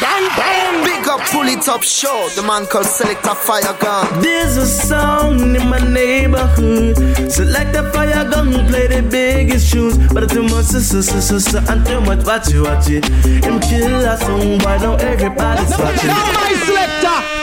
[0.00, 0.84] Bang, bang.
[0.84, 2.28] Big up, pull it up, show.
[2.36, 4.22] The man called Selector Fire Gun.
[4.22, 6.96] There's a sound in my neighborhood.
[7.30, 9.98] Select a fire gun, play the biggest tunes.
[10.12, 13.04] But too much sister, sister, sister, and too much watch it, watch it.
[13.44, 16.08] Him kill a oh, song, why don't everybody's watching?
[16.08, 17.37] Now my selector.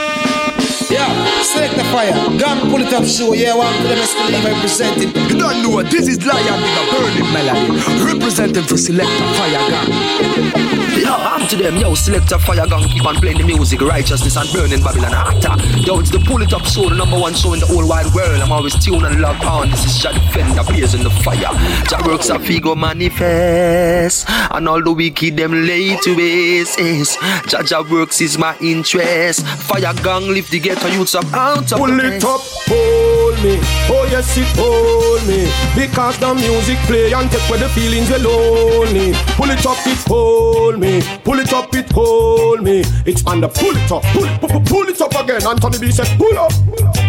[0.89, 2.13] Yeah, select the fire.
[2.37, 3.33] Gun pull it up, show.
[3.33, 5.15] Yeah, one for them is believe I present it.
[5.31, 8.13] You don't know what this is Lion with a burning melody.
[8.13, 10.75] Representing for select the fire gun.
[11.05, 14.37] Yo, I'm to them, yo, select a fire gun, keep on playing the music, righteousness
[14.37, 15.53] and burning Babylon actor.
[15.81, 18.11] Yo, it's the pull it up show, the number one show in the whole wide
[18.15, 18.41] world.
[18.41, 19.69] I'm always tuned and locked on.
[19.69, 20.61] This is Jah Defender,
[20.97, 21.51] in the fire.
[21.89, 27.17] Jah works a figo manifest, and all the wicked them lay to base.
[27.47, 29.45] Jah Jah works is my interest.
[29.45, 33.59] Fire gang lift the ghetto youths up out of Pull it up, hold me.
[33.89, 35.49] Oh yes, it hold me.
[35.75, 39.13] Because the music play and take where the feelings are lonely.
[39.37, 41.01] Pull it up, it hold me.
[41.23, 42.79] Pull it up, it hold me.
[43.05, 45.45] It's the pull it up, pull, pull, pull it up again.
[45.45, 46.51] Anthony B said, pull up.
[46.65, 47.04] Pull up.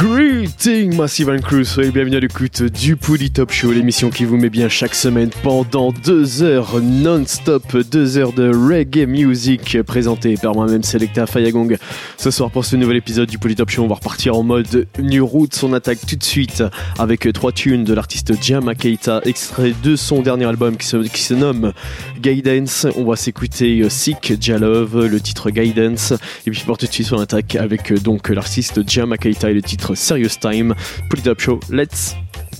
[0.00, 4.36] Greeting Massive and Crew, soyez bienvenue à l'écoute du Pouli Top Show, l'émission qui vous
[4.36, 10.54] met bien chaque semaine pendant deux heures non-stop, deux heures de reggae music présentée par
[10.54, 11.76] moi-même Selecta Fayagong.
[12.16, 14.86] Ce soir pour ce nouvel épisode du Pouli Top Show, on va repartir en mode
[15.00, 16.62] New Roots, on attaque tout de suite
[17.00, 21.22] avec trois tunes de l'artiste Jama Keita, extrait de son dernier album qui se, qui
[21.22, 21.72] se nomme
[22.20, 22.86] Guidance.
[22.94, 26.12] On va s'écouter Sick Jalove, le titre Guidance,
[26.46, 29.62] et puis pour tout de suite on attaque avec donc l'artiste Jama Keita et le
[29.62, 30.74] titre Serious Time.
[31.10, 32.14] Put it up show, let's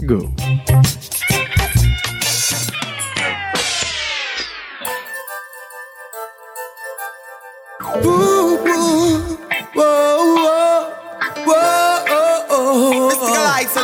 [0.07, 0.33] go.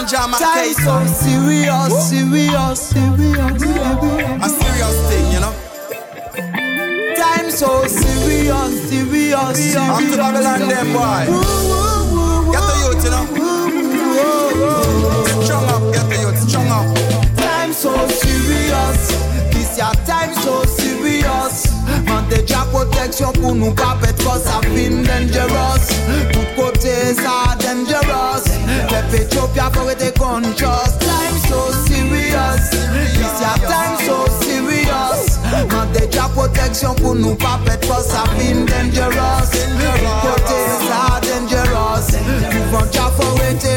[0.06, 4.42] Jama Time so serious, serious, serious, serious.
[4.42, 5.54] A serious thing, you know.
[7.16, 9.76] Time so serious, serious, serious.
[9.76, 11.83] I'm to Babylon, them boy.
[12.55, 13.27] Get the youth, you know.
[15.42, 16.86] Strong up, get the youth, strong up.
[17.36, 19.11] Time so serious,
[19.51, 21.67] this your time so serious.
[22.06, 25.83] Man, the job protection pour nous pas cause ça fin dangerous.
[26.33, 28.45] Tout côté ça dangerous.
[28.89, 30.96] Pep Ethiopia for it conscious.
[31.02, 35.40] Time so serious, this your time so serious.
[35.73, 39.51] Man, the job protection pour nous pas cause ça fin dangerous.
[39.51, 41.23] Tout côté ça
[41.94, 42.12] us.
[42.12, 43.24] You from Jaffa,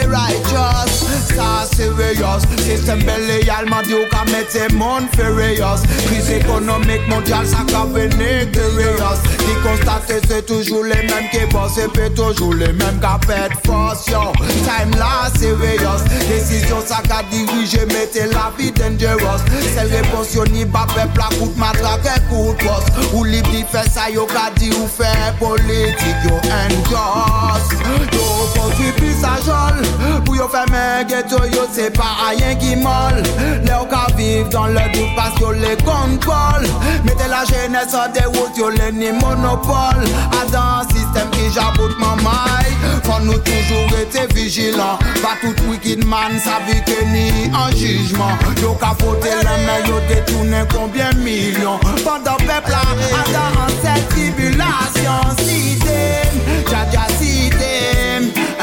[0.10, 0.92] righteous.
[1.36, 2.42] Ça serious.
[2.64, 5.82] System belly, alman diyo ka mette mon furious.
[6.08, 9.20] Crise économique mondiale, ça ka vene curious.
[9.46, 13.54] Di konstate se toujou le menm ki boss, e pe toujou le menm ka fet
[13.66, 14.32] fos, yo.
[14.66, 16.02] Time la serious.
[16.28, 19.46] Desisyon sa ka dirije, mette la vi dangerous.
[19.76, 22.90] Se repons yo ni ba pepla, kout matrak e kout pos.
[23.14, 28.07] Ou li di fe sa yo ka di ou fe politik yo endos.
[28.14, 29.82] Yo contribue sa jol.
[30.26, 33.24] Pour yo faire mes ghetto yo c'est pas rien qui molle.
[33.64, 36.68] Les ou ka vivre dans le doute parce que les contrôle.
[37.04, 40.04] Mettez la jeunesse en déroute yo les ni monopole.
[40.32, 42.74] A dans un système qui jaboute ma maille.
[43.04, 45.00] Faut nous toujours être vigilants.
[45.22, 48.38] Pas tout wicked man sa vie que ni en jugement.
[48.62, 51.80] Yo ka fote les mains yo détourné combien millions.
[52.04, 52.82] Pendant peuple là,
[53.14, 55.22] a dans cette tribulation.
[55.40, 56.34] See them,
[56.70, 56.97] Jaja see them.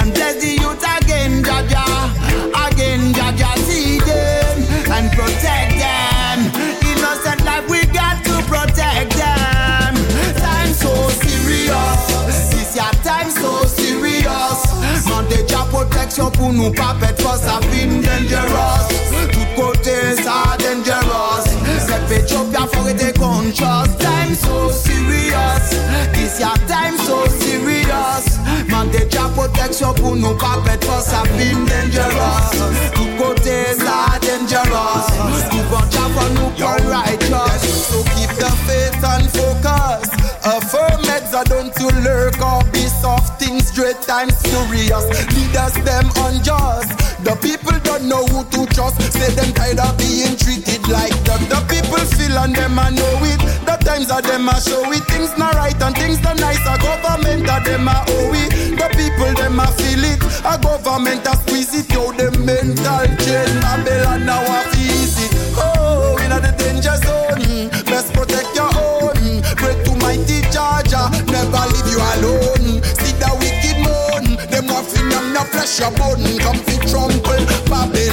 [0.05, 1.81] And bless the youth again, Jaja.
[2.69, 4.61] Again, Jaja see them.
[4.93, 6.39] And protect them.
[6.85, 9.95] Innocent life, we got to protect them.
[10.37, 10.93] Time so
[11.25, 12.05] serious.
[12.53, 14.61] This your time so serious.
[15.09, 18.85] Man, déjà protection pour nous pas pète for ça fin dangerous.
[19.33, 21.49] Tout côté ça dangerous.
[21.79, 23.89] C'est Ethiopia for it conscious.
[23.99, 25.71] Time so serious.
[26.13, 27.04] This your time.
[29.15, 32.93] Man, déjà protection pour nous pas pète for ça dangerous.
[32.95, 35.07] Tout côté ça dangerous.
[35.51, 37.89] Tout venture for nous pour righteous.
[37.91, 40.11] So keep the faith and focus.
[40.45, 45.07] A firm meds are done to lurk or be soft things, straight times furious.
[45.35, 46.93] Leaders them unjust.
[47.25, 49.01] The people don't know who to trust.
[49.13, 51.41] Say them tired of being treated like that.
[51.49, 53.41] The people feel and them I know it.
[53.85, 55.05] Times are them I show it.
[55.05, 56.61] Things not right and things not nice.
[56.67, 58.51] A government are them I owe it.
[58.79, 60.21] The people them I feel it.
[60.45, 61.93] A government a squeeze it.
[61.93, 63.61] Yo, the mental chain.
[63.61, 65.29] Babylon now I easy.
[65.57, 67.69] Oh, in the danger zone.
[67.85, 69.43] Best protect your own.
[69.61, 71.13] Pray to mighty Georgia.
[71.29, 72.81] Never leave you alone.
[72.99, 74.25] See the wicked moan.
[74.49, 76.25] Them waffling on the flesh your bone.
[76.41, 78.04] Come fi trample Babylon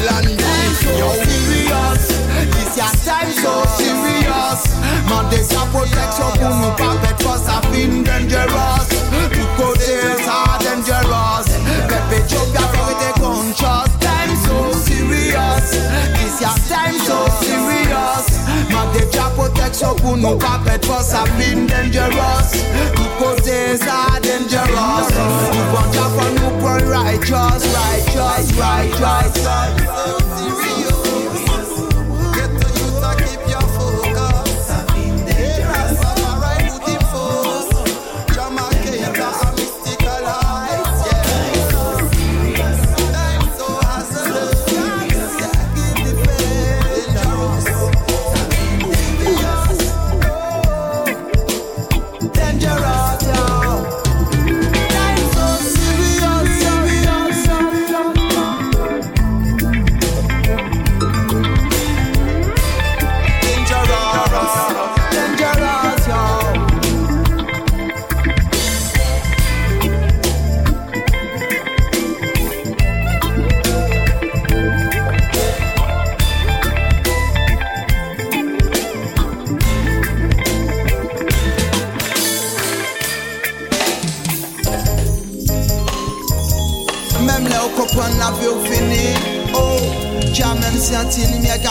[5.12, 8.88] Mande sa proteksyon pou nou pa pet fos A fin dangeros
[9.34, 11.50] Tout kote sa dangeros
[11.92, 15.76] Pepe chok ya fok the konchos Time so serious.
[16.24, 18.32] It's your time so serious.
[18.72, 22.56] Mande sa proteksyon pou nou pa pet fos A fin dangeros
[22.96, 30.31] Tout kote sa dangeros Nou pon ja fok nou pon righteous Righteous, righteous, righteous.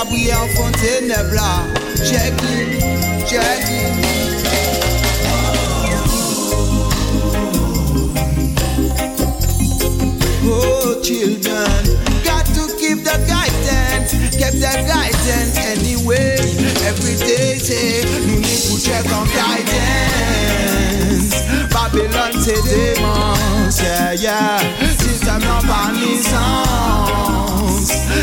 [0.05, 0.47] Brillé en
[1.32, 1.64] là.
[1.97, 3.91] Check it, check it.
[10.43, 11.67] Oh, children,
[12.25, 16.37] got to keep the guidance, keep the guidance anyway.
[16.87, 20.30] Every day, say, you need to check on guidance.
[21.71, 24.59] Babylon, c'est démence, yeah, yeah.
[24.99, 27.41] Système pas licence.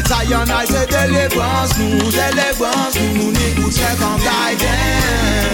[0.08, 5.48] Zion, I say délivrance, nous, délivrance, nous, check on guidance.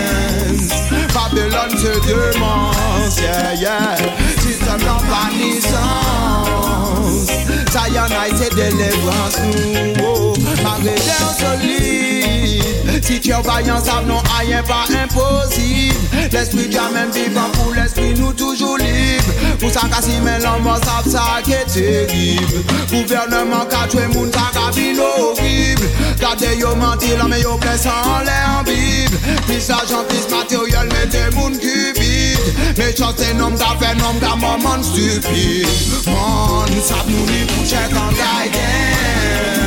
[1.13, 3.95] Babylon, c'est démence, yeah, yeah.
[4.39, 7.27] Système pas licence.
[7.71, 10.33] Zion, I say délivrance, nous, oh.
[10.63, 12.62] Ma réserve solide.
[13.03, 18.15] Non, si tye vayan sav nou ayen pa impozib L'esprit diya men vivan pou l'esprit
[18.15, 19.27] nou toujou lib
[19.59, 22.53] Pou sa kasi men l'anman sav sa ke terib
[22.93, 25.83] Gouvernement ka twe moun sa kabi nou horib
[26.21, 31.25] Gade yo manti l'anmen yo plesan an le an bib Plis ajan, plis materyel, mette
[31.35, 35.67] moun kubid Mechans se nom da fe nom da man man stupid
[36.07, 39.62] Man, nou sav nou li pou chek an gay dem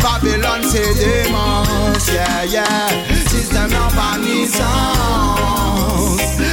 [0.00, 2.88] Babylon c'est démence, yeah, yeah.
[3.28, 4.66] Système non pas licence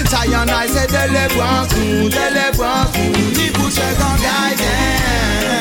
[0.10, 5.54] Zion I c'est délivrance, nous, délivrance Nous, ni boucher en guidance.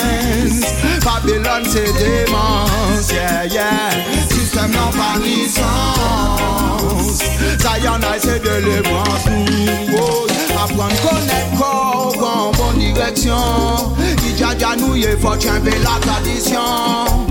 [1.04, 3.90] Babylon c'est démence, yeah, yeah.
[4.30, 7.18] Système non pas licence
[7.58, 13.94] Zion I c'est délivrance, nous, oh Apprendre connaître corps, en bonne direction.
[14.18, 17.21] Qui jaja nous, il faut changer la tradition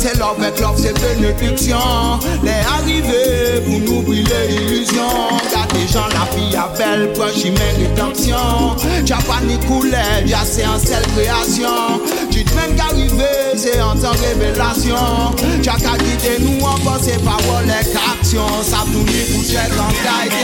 [0.00, 1.76] C'est love avec love, c'est bénédiction.
[2.44, 5.08] Les arrivées pour nous briller l'illusion.
[5.50, 8.76] Garde des gens, la fille à belle, proche, humaine rétention.
[9.04, 12.00] Japan ni couleur, y'a c'est en seule création.
[12.30, 15.34] Tu te même qu'arriver, c'est en temps révélation.
[15.64, 18.46] T'as qu'à guider nous en pensée, parole et action.
[18.62, 20.38] Ça tourne pour en guidance.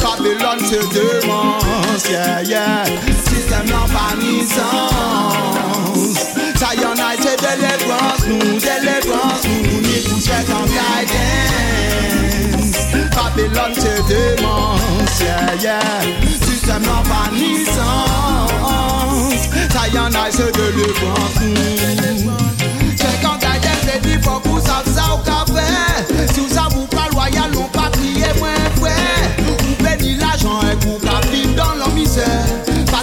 [0.00, 2.84] Babylone se demande, yeah, yeah.
[3.26, 4.16] Système n'en pas
[6.60, 11.20] licence Zion I c'est délivrance, nous, délivrance Nous, nous, ni pour check en guidance.
[13.14, 15.80] Babylon se démence, yeah, yeah.
[16.42, 17.80] Système non pas licence
[19.70, 22.30] Zion I c'est délivrance, nous
[22.96, 24.82] Check en guidance, c'est dit que vous ça
[25.14, 25.68] au café
[26.32, 30.98] Si vous savez pas loyal, on pas crier moins frère Vous bénissez l'argent et vous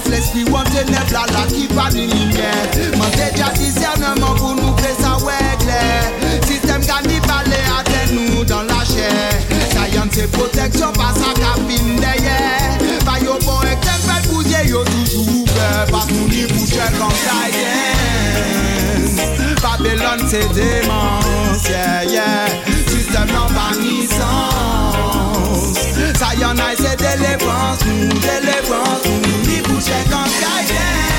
[0.08, 4.76] Passe l'esprit ou ténèbres là là qui va de lumière Mandez déjà discernement pour nous
[4.78, 6.12] faire ça ouais clair
[6.46, 7.84] Système cannibale à
[8.14, 9.32] nous dans la chair
[9.72, 15.28] Zion c'est protection pas sa cabine derrière Pas yo bon exemple pour dire yo toujours
[15.28, 18.38] ouvert Pas ni boucher comme guidance
[19.62, 20.22] Babylon
[20.54, 22.48] démence, yeah, yeah.
[23.34, 24.87] Non pas licence
[26.38, 31.17] Zion I c'est délivrance, nous mm, délivrance Nous mm, ni boucher comme guidance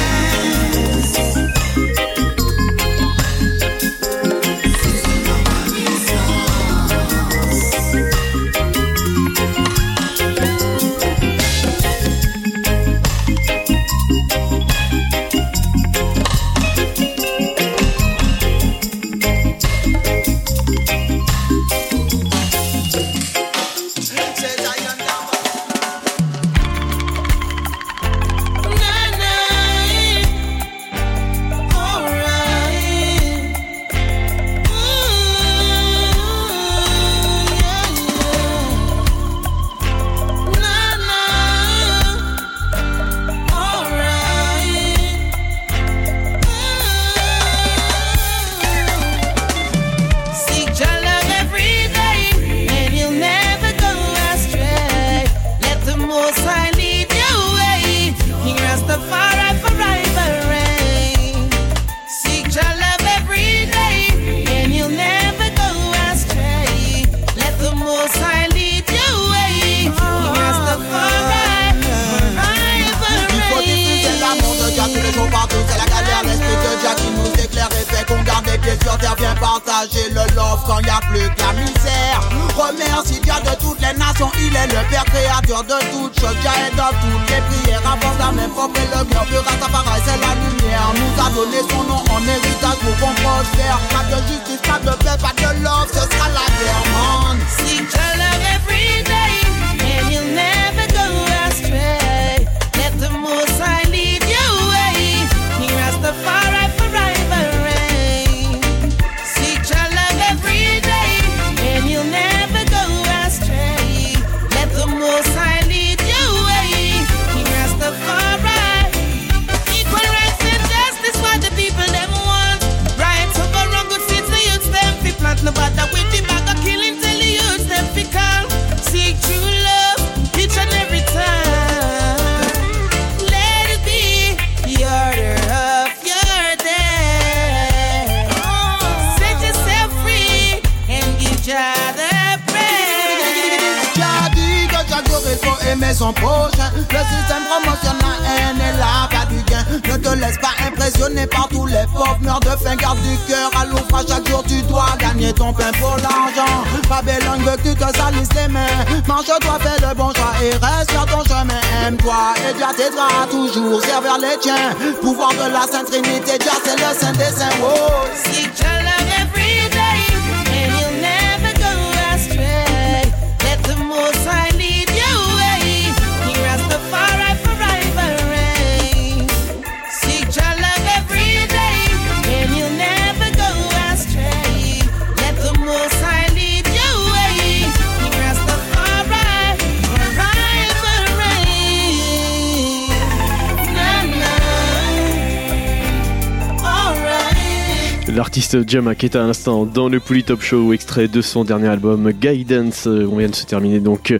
[198.68, 202.10] Jama qui est à l'instant dans le Pouli Top Show, extrait de son dernier album
[202.12, 202.86] Guidance.
[202.86, 204.14] Euh, On vient de se terminer donc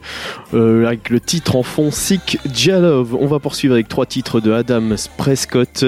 [0.55, 3.13] euh, avec le titre en fond Sick Jalove.
[3.13, 5.85] On va poursuivre avec trois titres de Adam Prescott.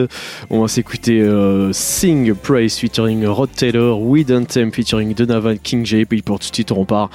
[0.51, 6.05] On va s'écouter euh, Sing Praise featuring Rod Taylor, Weed Anthem featuring Donovan King J.
[6.05, 7.09] Puis pour tout de suite, on part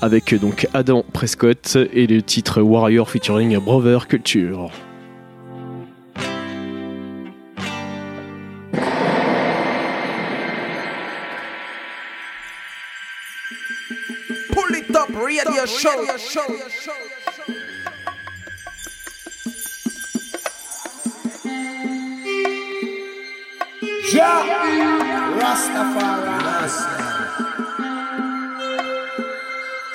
[0.00, 4.70] avec donc Adam Prescott et le titre Warrior featuring Brother Culture.
[15.44, 16.06] Radio show.
[24.12, 24.44] Jah
[25.38, 26.32] Rastafari.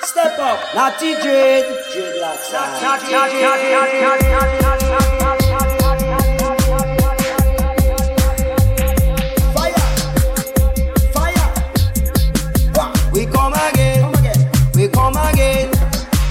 [0.02, 2.98] Step up, Natty Dread, dreadlocks.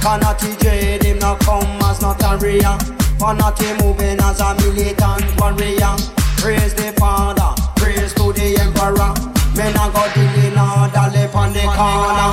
[0.07, 2.79] Canati Dread, him not come as not a real.
[3.19, 5.99] Fanati moving as a militant warrior.
[6.39, 9.11] Praise the Father, praise to the Emperor.
[9.51, 12.31] Men a go dealing order, lip on the corner.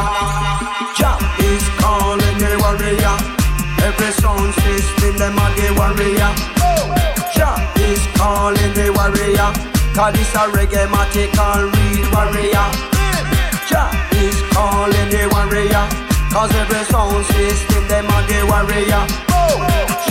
[0.95, 3.17] Jah is calling the warrior.
[3.83, 6.31] Every sound system, them a the warrior.
[7.35, 9.51] Jah is calling the warrior.
[9.99, 12.71] Cause this a reggae matical real warrior.
[13.67, 16.04] Jah is calling the warrior.
[16.35, 19.07] Cause every sound system, them a the warrior.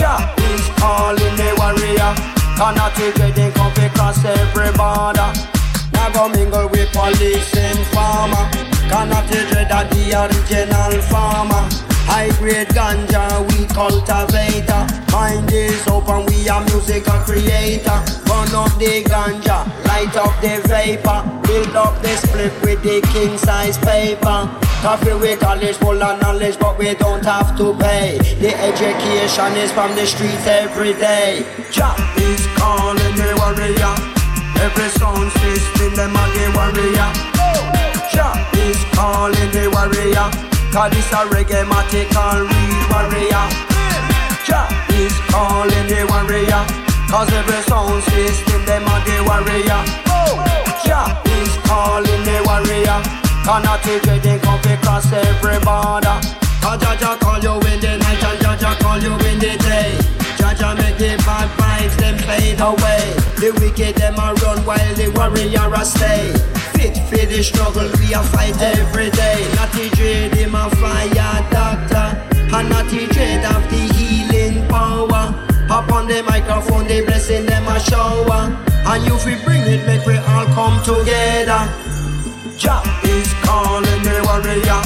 [0.00, 2.14] Jah is calling the warrior.
[2.56, 5.30] Cannot take it, they come fi cross every border.
[5.92, 8.48] Now go mingle with police and farmer.
[8.88, 11.93] Cannot take it, that the original farmer.
[12.06, 14.86] High grade ganja, we cultivator.
[15.10, 17.98] Mind is open, we are musical creator.
[18.26, 21.20] Burn up the ganja, light up the vapor.
[21.42, 24.48] Build up the split with the king size paper.
[24.82, 28.18] Coffee with college full of knowledge, but we don't have to pay.
[28.38, 31.46] The education is from the streets every day.
[31.72, 33.94] Jah is calling the warrior.
[34.60, 37.10] Every sound system, them are the warrior.
[38.12, 40.53] Jah is calling the warrior.
[40.74, 43.46] Cause this a reggae matical real warrior.
[44.42, 46.66] Jah is calling the warrior.
[47.06, 49.80] Cause every sound system, them are the warrior.
[50.82, 52.98] Jah is calling the warrior.
[53.46, 56.18] Cannot take it, come fi cross every border.
[56.58, 59.94] Cause Jaja call you in the night and Jaja call you in the day.
[60.42, 63.14] Jaja make the bad vibes them fade away.
[63.38, 66.63] The wicked them a run while the warrior a stay.
[66.84, 69.40] Fit for the struggle, we a fight every day.
[69.56, 72.12] Natty dread him a fire doctor,
[72.52, 75.32] and Natty dread of the healing power.
[75.70, 78.52] Up on the microphone, they blessing them a shower.
[78.84, 81.72] And you fi bring it, make we all come together.
[82.60, 84.80] Jah is calling the warrior.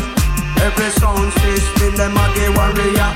[0.62, 3.10] Every sound system them a the warrior.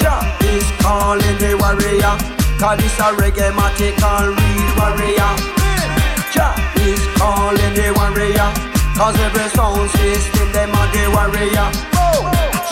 [0.00, 2.16] Jah is calling the warrior.
[2.56, 5.63] Cause this a reggae matic and real warrior.
[6.34, 6.50] Jah
[6.82, 8.50] is calling the warrior.
[8.98, 11.70] Cause every sound system them a the warrior.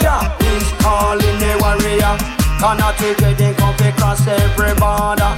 [0.02, 2.14] Jah is calling the warrior.
[2.59, 5.31] Cannot take it, they come across every border.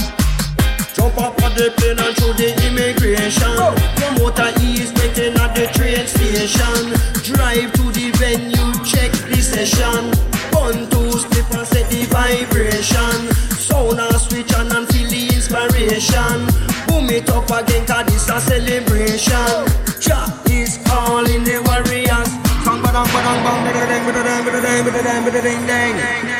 [0.97, 3.61] Jump up on the plane and through the immigration.
[4.01, 6.97] Promoter is waiting at the train station.
[7.29, 10.17] Drive to the venue, check the session.
[10.57, 13.29] One, two, step and set the vibration.
[13.53, 16.74] Sound and switch on and feel the inspiration.
[16.95, 19.67] Boom it up again, cause this a celebration.
[19.99, 22.31] Jah is calling the warriors.
[22.63, 25.95] Bang, bang, bang, bang, bang, bang, bang, bang, bang, bang.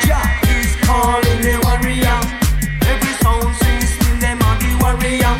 [0.07, 0.23] Jah
[0.55, 2.19] is calling the warrior.
[2.87, 5.35] Every sound system, them are the warrior.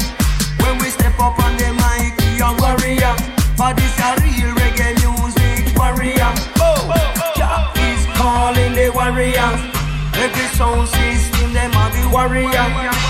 [0.60, 3.16] When we step up on the mic, we are warrior.
[3.56, 6.32] For this a real reggae music warrior.
[6.60, 6.92] Oh,
[7.40, 9.48] Jah is calling the warrior.
[10.12, 13.05] Every sound system, them are the warrior.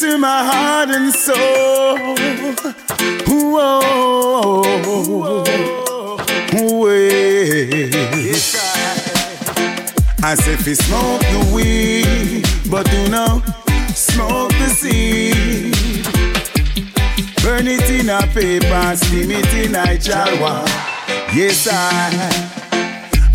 [0.00, 1.98] To my heart and soul.
[3.26, 4.62] Whoa,
[8.14, 8.54] Yes,
[10.22, 13.42] I said, if you smoke the weed, but do not
[13.96, 15.74] smoke the seed.
[17.42, 20.64] Burn it in a paper, steam it in a jalwa.
[21.34, 22.54] Yes, I.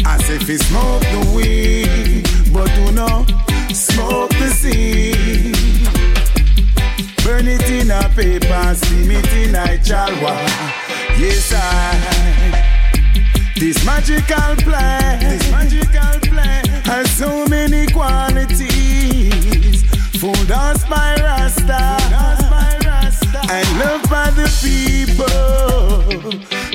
[0.06, 2.24] I say if you smoke the weed,
[2.54, 3.28] but do not
[3.74, 5.73] smoke the seed.
[7.24, 10.36] Burn it in a paper, steam it in a chalwa.
[11.18, 12.74] Yes, I.
[13.56, 19.84] This magical plant, this magical plant has so many qualities.
[20.20, 21.98] Food us by Rasta,
[23.50, 25.28] and loved by the people.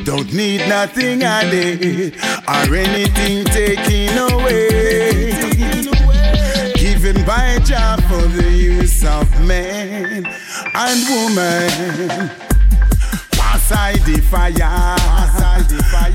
[0.05, 2.17] Don't need nothing added
[2.49, 5.33] or anything taken away.
[6.75, 9.98] Given by Jah for the use of man
[10.81, 12.31] and woman.
[13.33, 14.97] Pass I the fire,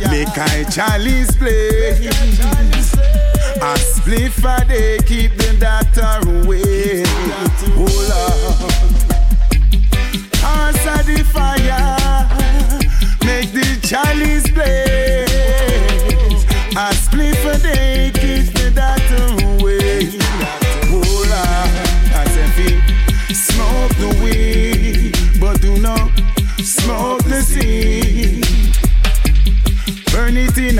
[0.10, 2.08] make I chalice play.
[3.62, 7.04] A spliff a day keep the doctor away.
[7.76, 8.71] Oh Lord,
[10.32, 11.97] pass I the fire,
[13.26, 14.92] make the chalice blaze.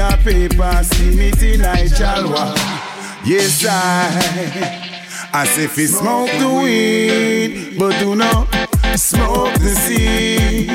[0.04, 2.54] A paper, it in a chalwa.
[3.26, 3.72] Yes, I.
[5.34, 8.48] I say fi smoke the weed, but do not
[8.98, 10.70] smoke the seed.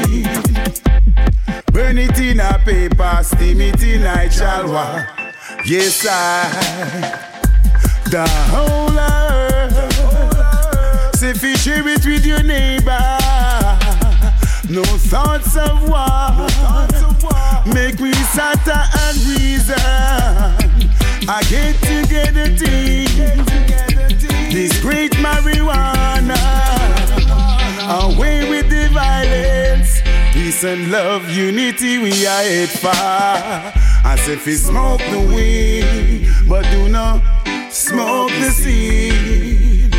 [1.72, 5.06] Burn it in a paper, steam it in a chalwa.
[5.66, 6.48] Yes, I.
[8.10, 9.76] The whole earth.
[11.16, 13.18] Say fi share it with your neighbor.
[14.70, 17.37] No thoughts of war.
[17.66, 19.76] Make we sata and reason.
[21.28, 23.44] I get together team.
[24.50, 26.38] This great marijuana.
[28.02, 30.00] Away with the violence.
[30.32, 33.72] Peace and love, unity, we are it far.
[34.04, 37.22] As if we smoke the weed, but do not
[37.70, 39.90] smoke the seed.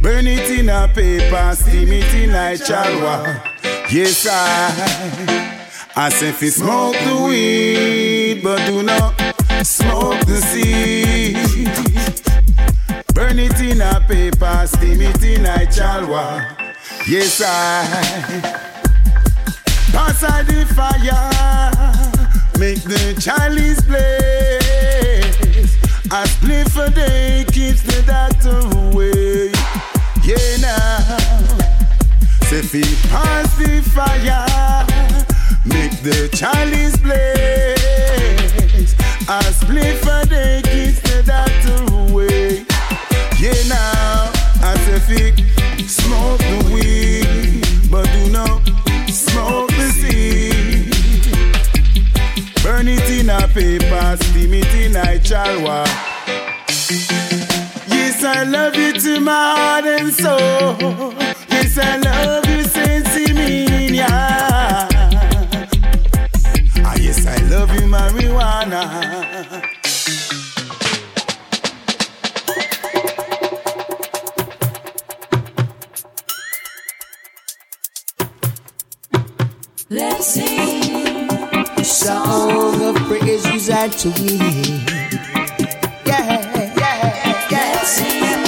[0.00, 3.42] Burn it in a paper, steam it in a chalwa.
[3.90, 5.57] Yes, I.
[6.00, 9.18] I say fi smoke the weed, but do not
[9.66, 11.34] smoke the seed.
[13.14, 16.56] Burn it in a paper, steam it in a chalwa.
[17.08, 17.84] Yes, I
[19.90, 21.30] pass out the fire,
[22.60, 25.74] make the chalice blaze.
[26.12, 29.50] A spliff a day keeps the doctor away.
[30.22, 31.18] Yeah, now.
[32.46, 34.46] Say, fi pass the fire,
[35.64, 37.28] make the chalice blaze.
[39.30, 42.64] A day keeps the doctor away.
[43.38, 44.32] Yeah, now.
[44.62, 48.62] I say, fi smoke the weed, but do not
[49.08, 50.94] smoke the seed.
[52.62, 55.86] Burn it in a paper, steam it in a chalwa.
[57.88, 61.14] Yes, I love you to my heart and soul.
[61.50, 63.94] Yes, I love you since you mean
[67.50, 68.82] love you, marijuana.
[79.90, 84.84] Let's sing a song of praises unto Him.
[86.04, 87.74] Yeah, yeah, yeah.
[87.74, 88.44] Let's sing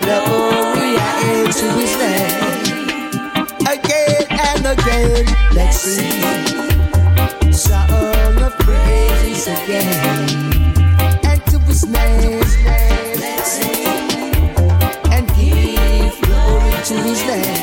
[0.00, 0.94] glory
[1.38, 2.40] into His name.
[3.66, 6.75] Again and again, let's sing
[9.44, 10.28] again.
[11.24, 12.42] And to His name,
[15.12, 17.55] and give glory to His name.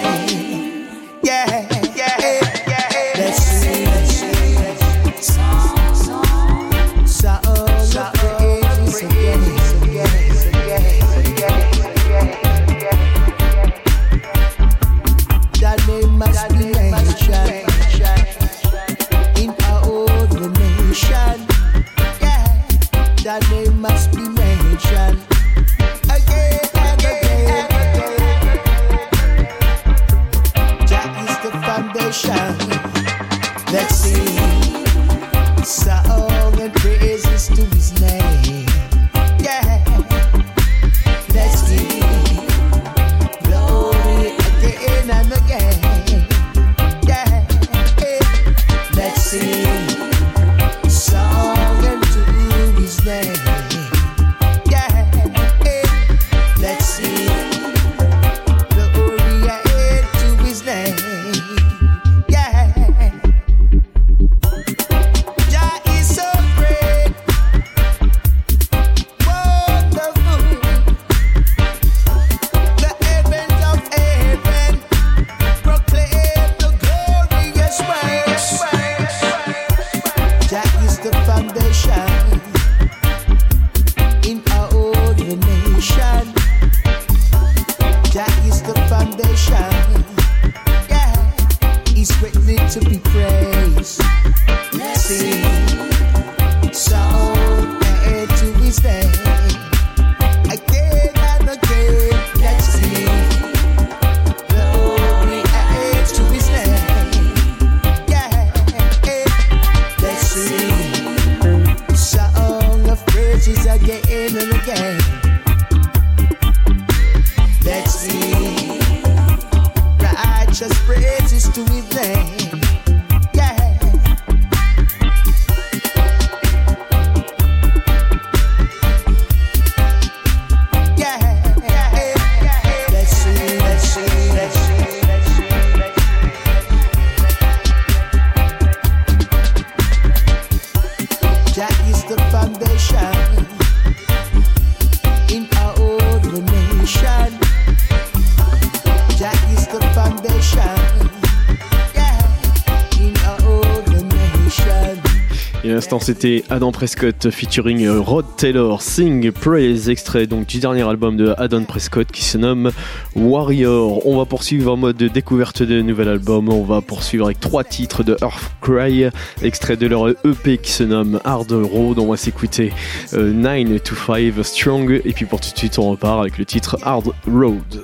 [156.14, 161.34] C'était Adam Prescott featuring euh, Rod Taylor, Sing Praise, extrait donc du dernier album de
[161.40, 162.72] Adam Prescott qui se nomme
[163.16, 164.06] Warrior.
[164.06, 166.50] On va poursuivre en mode de découverte de nouvel album.
[166.50, 169.06] On va poursuivre avec trois titres de Earthcry,
[169.42, 171.98] extrait de leur EP qui se nomme Hard Road.
[171.98, 172.72] On va s'écouter
[173.14, 175.02] euh, 9 to 5 Strong.
[175.06, 177.83] Et puis pour tout de suite, on repart avec le titre Hard Road.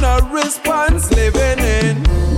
[0.00, 2.29] no response living in.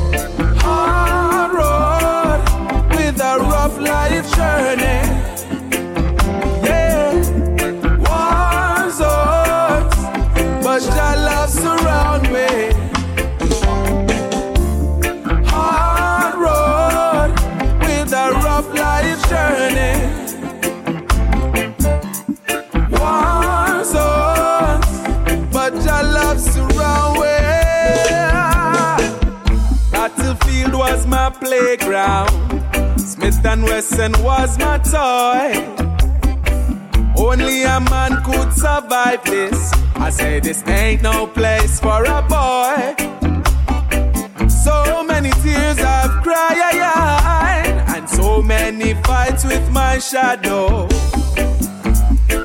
[33.53, 35.53] and Wesson was my toy.
[37.19, 39.71] Only a man could survive this.
[39.95, 42.95] I say this ain't no place for a boy.
[44.49, 50.89] So many tears I've cried, and so many fights with my shadow.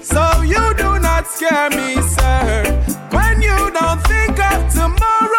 [0.04, 2.63] So you do not scare me, sir,
[3.12, 5.37] when you don't think of tomorrow.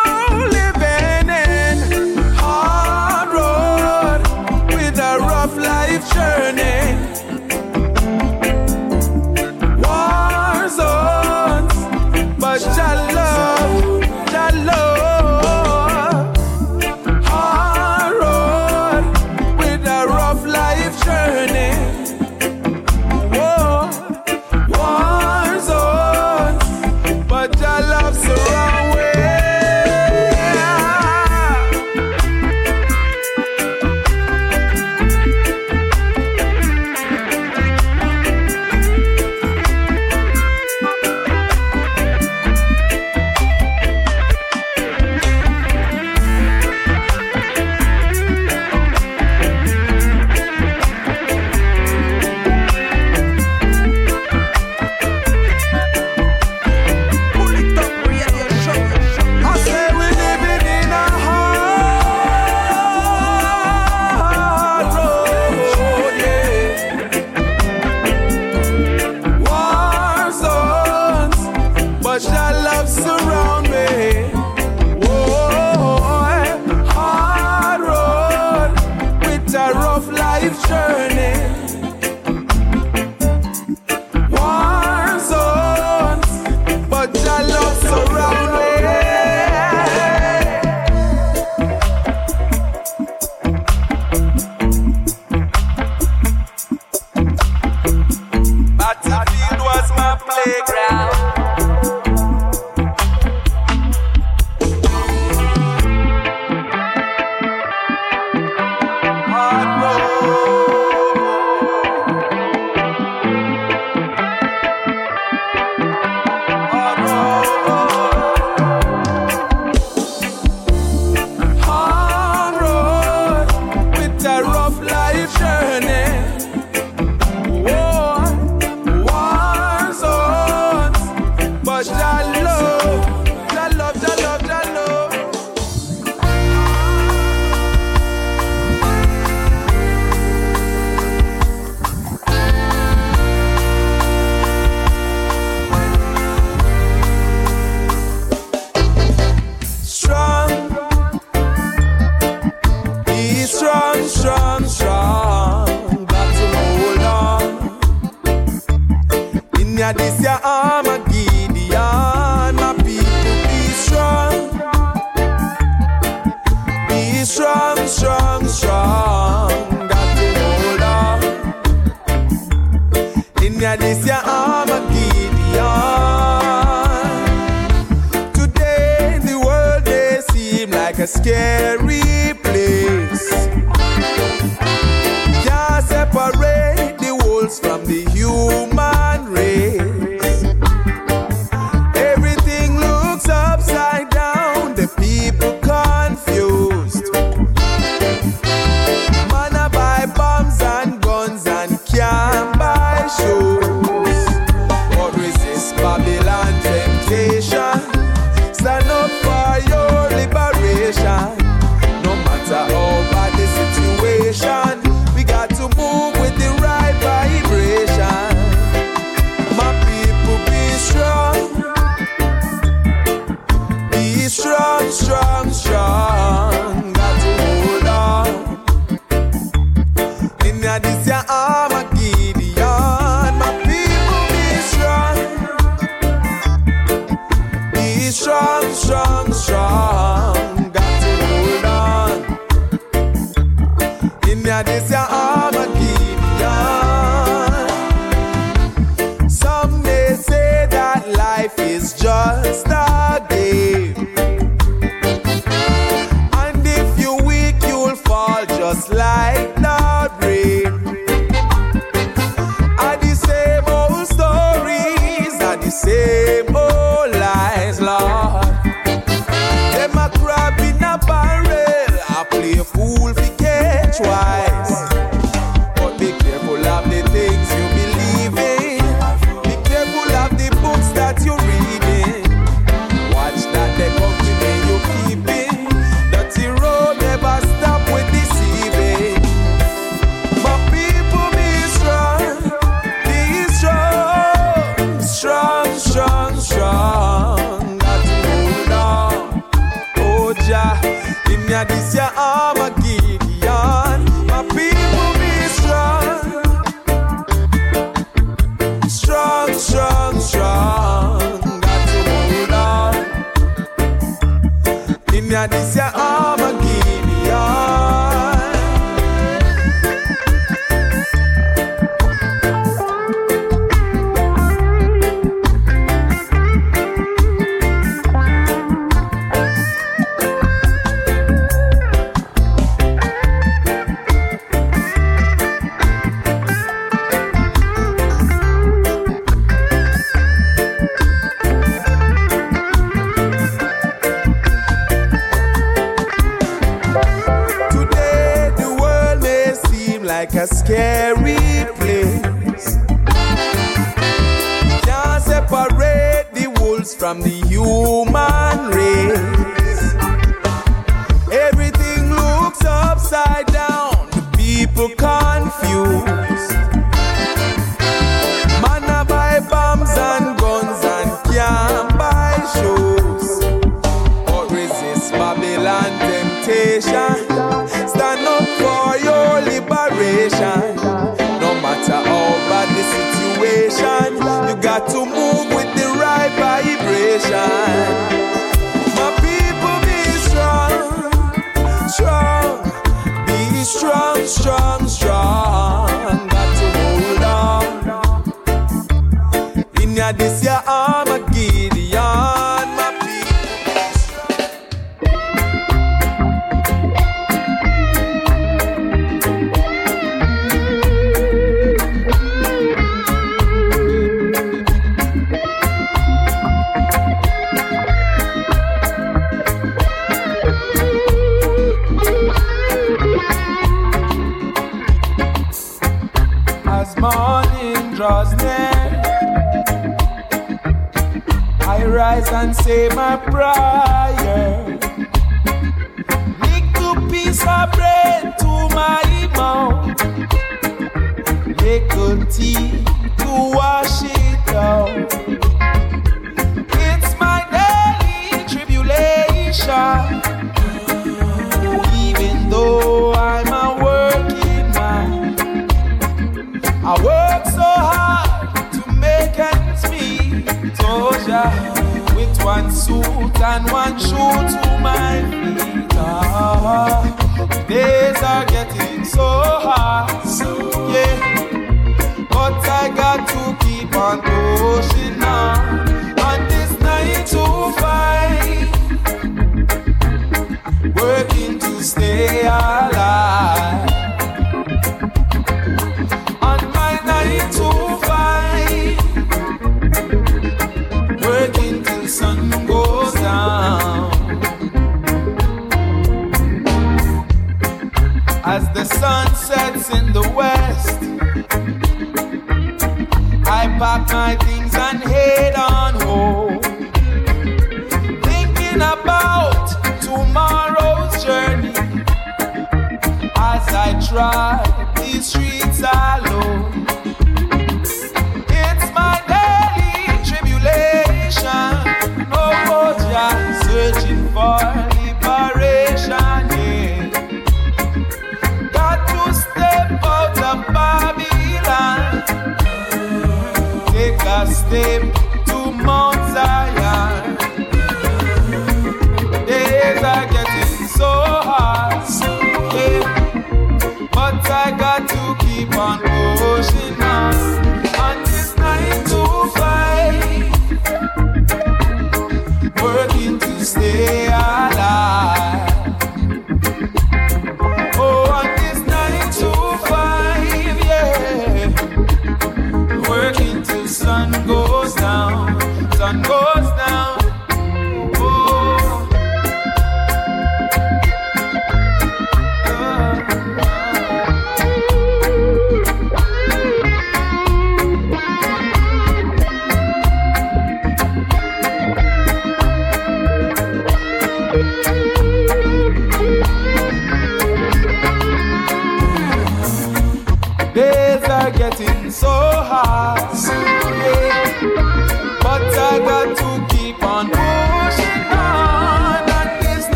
[181.08, 182.17] scary.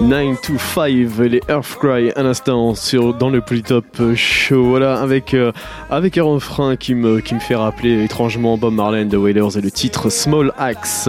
[0.00, 0.88] 9 to 5,
[1.28, 2.74] les Earthcry, un instant
[3.18, 4.64] dans le Polytop Show.
[4.64, 5.52] Voilà, avec, euh,
[5.90, 9.56] avec un refrain qui me, qui me fait rappeler étrangement Bob Marley and the Wailers
[9.56, 11.08] et le titre Small Axe.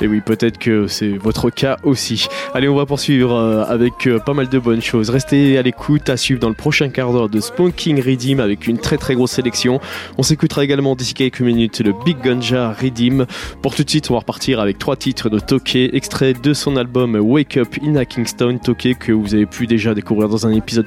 [0.00, 2.26] Et oui, peut-être que c'est votre cas aussi.
[2.54, 5.10] Allez, on va poursuivre euh, avec euh, pas mal de bonnes choses.
[5.10, 8.78] Restez à l'écoute, à suivre dans le prochain quart d'heure de Spunking Redeem avec une
[8.78, 9.80] très très grosse sélection.
[10.18, 13.26] On s'écoutera également d'ici quelques minutes le Big Ganja Redeem.
[13.62, 16.76] Pour tout de suite, on va repartir avec trois titres de Toké, extraits de son
[16.76, 20.52] album Wake Up in à Kingston, Tokyo, que vous avez pu déjà découvrir dans un
[20.52, 20.86] épisode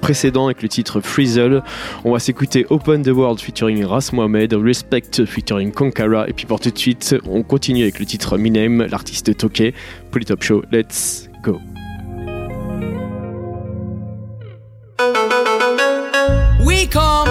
[0.00, 1.62] précédent avec le titre Freezel.
[2.04, 6.60] On va s'écouter Open the World featuring Ras Mohamed, Respect featuring Konkara, et puis pour
[6.60, 9.70] tout de suite, on continue avec le titre Minem, l'artiste Tokyo,
[10.10, 10.62] pour les top show.
[10.70, 11.60] Let's go!
[16.64, 17.28] We come.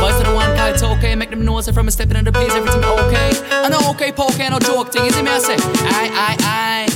[0.00, 1.14] Voice of the one guy.
[1.14, 3.30] Make them know it from stepping the everything okay.
[3.50, 5.02] I know okay, poke, no joke thing.
[5.04, 6.93] I.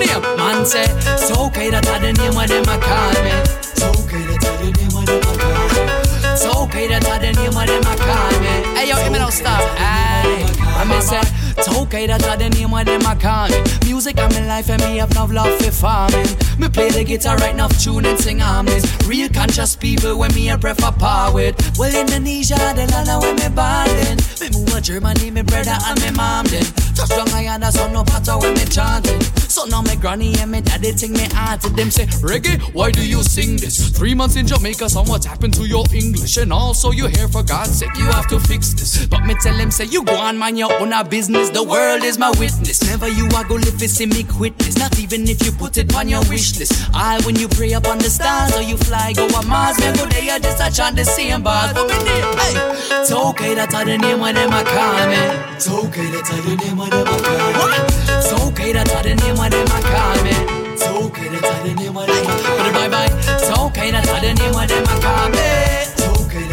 [0.00, 0.36] Hey, name?
[0.36, 3.36] Man say, it's okay that I the name of them I call me.
[3.60, 6.32] It's okay that I the name of them I call me.
[6.32, 8.52] It's okay that I the name of them I call me.
[8.80, 9.60] Hey, yo, me no stop.
[9.76, 10.40] Aye.
[10.80, 13.60] I mean, say, it's okay that I the name of them I call me.
[13.84, 16.32] Music and my life and me have no love for farming.
[16.56, 18.88] Me play the guitar, write enough tune and sing harmonies.
[19.06, 21.60] Real conscious people when me a prefer power with.
[21.78, 24.16] Well, Indonesia, the land where me ballin'.
[24.40, 26.64] Me move to Germany, me brother and me mom then.
[26.96, 29.39] Touch down I and so no patter when me chanting.
[29.50, 32.92] So now me granny and me daddy think me out to them say, Reggae, why
[32.92, 33.90] do you sing this?
[33.90, 36.36] Three months in Jamaica, so what's happened to your English?
[36.36, 39.06] And also you here for God's sake, you have to fix this.
[39.06, 41.50] But me tell him say, you go on mind your own business.
[41.50, 42.80] The world is my witness.
[42.86, 44.78] Never you are go live see me quit this.
[44.78, 46.72] Not even if you put it on your wish list.
[46.94, 49.92] I when you pray up on the stars or you fly go on Mars, me
[49.96, 51.72] go there just a chant the same bars.
[51.72, 52.54] But me hey,
[53.02, 55.56] it's okay that I the name of them I call me.
[55.56, 58.09] It's okay that I the name of them I call.
[58.20, 60.36] It's okay that I the name of them I call me.
[60.74, 62.72] It's okay that I the name of them I call me.
[62.76, 63.08] Bye bye.
[63.08, 65.40] It's okay that I the name of them I call me.
[65.88, 66.44] It's okay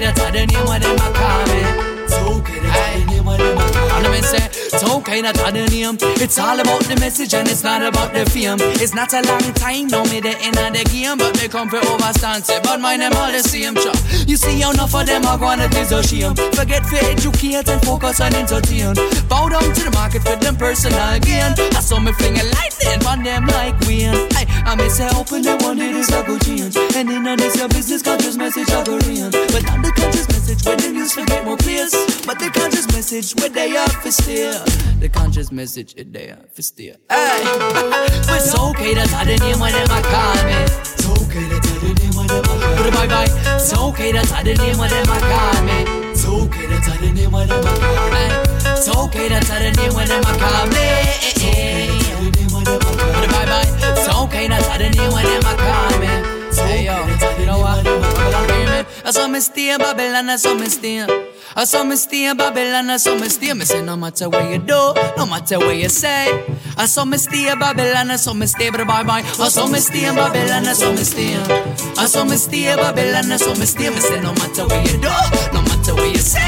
[0.00, 1.62] that I the name of them I call me.
[2.02, 2.18] It's
[4.34, 5.22] okay the name of me.
[5.22, 6.22] The name of me.
[6.22, 6.44] It's the name.
[6.44, 8.58] All about the message and it's not about the fame.
[8.78, 11.68] It's not a long time, no me the end of the game, but they come
[11.68, 12.44] for overstand.
[12.44, 13.74] Say, but mine them all the same.
[13.74, 13.96] Chop.
[14.28, 16.34] You see, enough of them are gonna is a shame.
[16.52, 18.94] Forget for educate and focus on entertain.
[19.26, 21.54] Bow down to the market for them personal gain.
[21.74, 24.14] I saw me fling a lightning on them like wind.
[24.36, 26.76] I, I may say open the one it is a go change.
[26.76, 29.30] And in a this your business conscious message I go rain.
[29.30, 31.94] But not the conscious message when the news forget more place.
[32.26, 34.73] But the conscious message where they are for still.
[35.00, 36.96] The conscious message is there for still.
[37.10, 37.44] Hey,
[38.26, 40.56] but it's okay that I the name of them call me.
[40.64, 42.90] It's okay that I the name of them call me.
[42.90, 43.28] Bye bye.
[43.56, 45.84] It's okay that I the name of them call me.
[46.10, 48.24] It's okay that I the name of them call me.
[48.72, 50.84] It's okay that I the name of them call me.
[53.28, 53.68] Bye bye.
[53.92, 56.08] It's okay that I the name of them call me.
[56.54, 56.96] Hey yo,
[57.38, 58.53] you know what?
[59.06, 61.06] I saw me stay in Babylon, I saw me stay.
[61.54, 63.52] I saw me stay in Babylon, I saw me stay.
[63.52, 66.26] Me say no matter what you do, no matter what you say.
[66.78, 69.20] I saw me stay in Babylon, I saw me stay, bye bye.
[69.20, 71.36] I saw me stay in Babylon, I saw me stay.
[71.98, 73.90] I saw me stay in Babylon, I saw me stay.
[73.90, 75.12] Me say no matter what you do,
[75.52, 76.40] no matter what you say.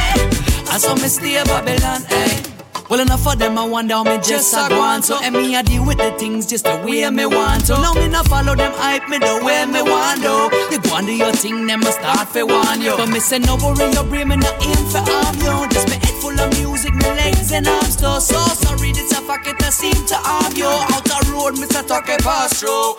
[0.73, 2.56] I saw me stay in Babylon, hey.
[2.89, 5.03] Well, enough of them, I wonder how me just a go on.
[5.03, 7.73] So, and me, I deal with the things just the way me want to.
[7.73, 10.55] Now, me not follow them hype me the way me want to.
[10.71, 12.97] You go and do your thing, them a start for one you.
[12.97, 15.69] But me say, no worry, your brain, me not aim for harm you.
[15.75, 18.21] Just me head full of music, me legs and arms too.
[18.21, 20.71] So sorry, this a fuck it, I seem to harm you.
[20.71, 21.83] Out the road, Mr.
[21.83, 22.95] Talkie pass through.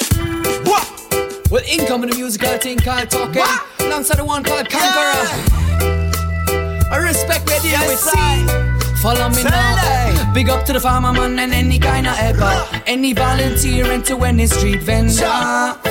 [0.68, 0.84] What?
[1.50, 3.40] Well, incoming the musical thing called Talkie.
[3.80, 5.16] Alongside the one called Conqueror.
[6.92, 8.04] I respect where the yes,
[9.02, 10.34] Follow me now.
[10.34, 12.82] Big up to the farmer man and any kind of helper.
[12.86, 15.87] Any volunteering to any street vendor.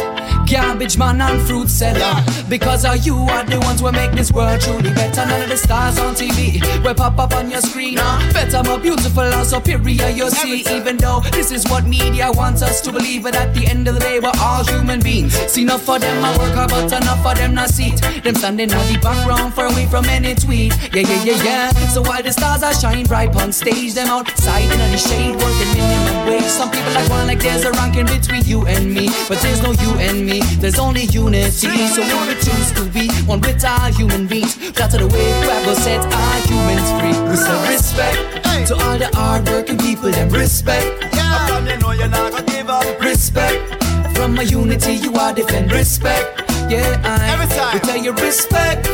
[0.47, 2.23] Garbage man and fruit seller.
[2.49, 5.27] Because of you are the ones who make this world truly better.
[5.27, 7.97] None of the stars on TV will pop up on your screen.
[8.33, 10.61] Better, more beautiful and superior you see.
[10.71, 13.25] Even though this is what media wants us to believe.
[13.25, 15.35] But at the end of the day, we're all human beings.
[15.51, 18.23] See enough for them, I work hard, but enough for them not see it.
[18.23, 20.73] Them standing on the background far away from any tweet.
[20.95, 21.71] Yeah, yeah, yeah, yeah.
[21.89, 25.73] So while the stars are shining bright on stage, them outside in the shade working
[25.75, 26.45] minimum wage.
[26.45, 29.73] Some people like one like there's a ranking between you and me, but there's no
[29.73, 30.36] you and me.
[30.61, 31.69] There's only unity.
[31.89, 34.57] So we choose to be one with our human beings.
[34.73, 35.29] That's the way
[35.65, 37.17] go set our humans free.
[37.31, 40.11] We say respect to all the hardworking people.
[40.11, 40.87] Them respect.
[41.15, 43.01] Yeah, from you know you're not gonna give up.
[43.01, 43.85] Respect.
[44.17, 46.43] From my unity, you are defend respect.
[46.71, 47.75] Yeah, I Every time.
[47.75, 48.87] we tell you respect.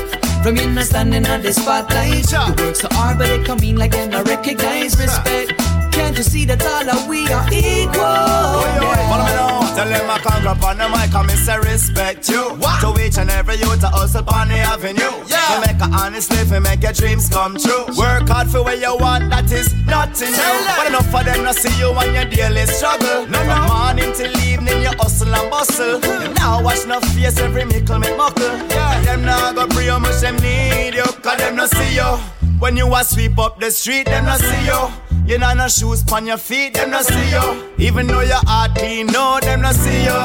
[0.43, 2.31] From you not standing on the spotlight.
[2.33, 5.53] You work so hard, but it come in like them not recognize respect.
[5.93, 7.93] Can't you see that all of we are equal?
[7.95, 9.53] Follow me now.
[9.75, 12.59] Tell them I can't grab on the mic me say respect you.
[12.81, 15.01] To each and every youth to hustle on the avenue.
[15.27, 15.41] Yeah.
[15.49, 17.85] To make a honest living, make your dreams come true.
[17.97, 20.55] Work hard for where you want, that is nothing new.
[20.77, 23.27] But enough for them to see you on your daily struggle.
[23.27, 26.01] No, From morning till evening, you hustle and bustle.
[26.01, 26.23] Mm-hmm.
[26.23, 28.57] You now watch no face every mickle make muckle.
[28.69, 29.03] Yeah.
[29.05, 32.19] Them now go pray how much them need you, cause them no see you.
[32.59, 35.12] When you a sweep up the street, them no see you.
[35.25, 37.71] You know no shoes on your feet, them not see you.
[37.79, 40.21] Even though your heart clean, no, them not see you.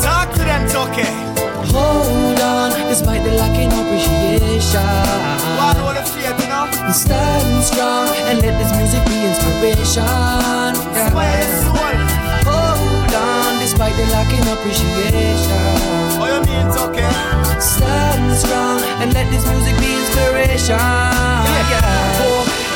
[0.00, 1.12] Talk to them, okay.
[1.68, 4.80] Hold on, despite the lack in appreciation.
[5.60, 6.64] One all the faith, you know.
[6.92, 10.02] Stand strong and let this music be inspiration.
[10.96, 11.12] Yeah.
[12.48, 15.76] Hold on, despite the lacking appreciation.
[16.16, 17.60] Oh, you mean okay?
[17.60, 20.80] Stand strong and let this music be inspiration.
[20.80, 22.07] Yeah, yeah.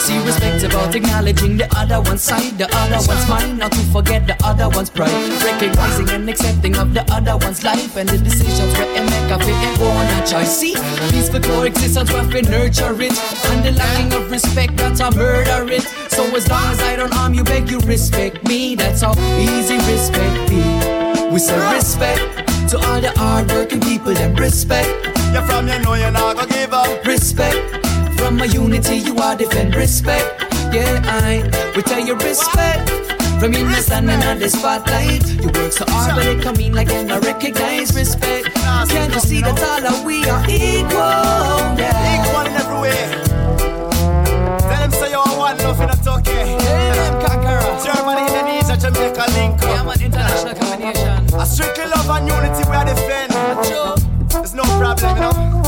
[0.03, 4.26] See respect about acknowledging the other one's side, the other one's mind, not to forget
[4.26, 5.14] the other one's pride.
[5.44, 9.40] Recognizing and accepting of the other one's life and the decisions where they make of
[9.42, 10.59] it own a choice.
[10.59, 10.74] See,
[11.11, 13.14] peaceful coexistence where we nurture it,
[13.46, 15.82] and the lacking of respect that's a murder it.
[16.11, 18.74] So as long as I don't harm you, beg you respect me.
[18.74, 20.62] That's how easy respect be.
[21.30, 22.26] We say respect
[22.70, 24.90] to all the hardworking people and respect.
[25.32, 27.05] You're from you know you're not gonna give up.
[27.07, 27.82] Respect
[28.22, 30.26] from my unity, you are defend respect.
[30.72, 31.42] Yeah, I
[31.74, 32.88] we tell you respect.
[33.40, 36.86] From you standing on the spotlight, you work so hard, but it come in like
[37.10, 38.54] not recognize respect.
[38.54, 41.58] Can't you see that all of we are equal?
[41.82, 42.14] Yeah.
[42.14, 43.02] Equal in every way.
[44.70, 46.30] Tell them say you are one love in a Turkey.
[46.30, 47.74] Yeah, them conqueror.
[47.82, 49.66] Germany, Indonesia, Jamaica, link up.
[49.66, 51.18] Yeah, man, international combination.
[51.34, 53.32] A strictly love and unity we are defend.
[54.30, 55.61] There's no problem, you know.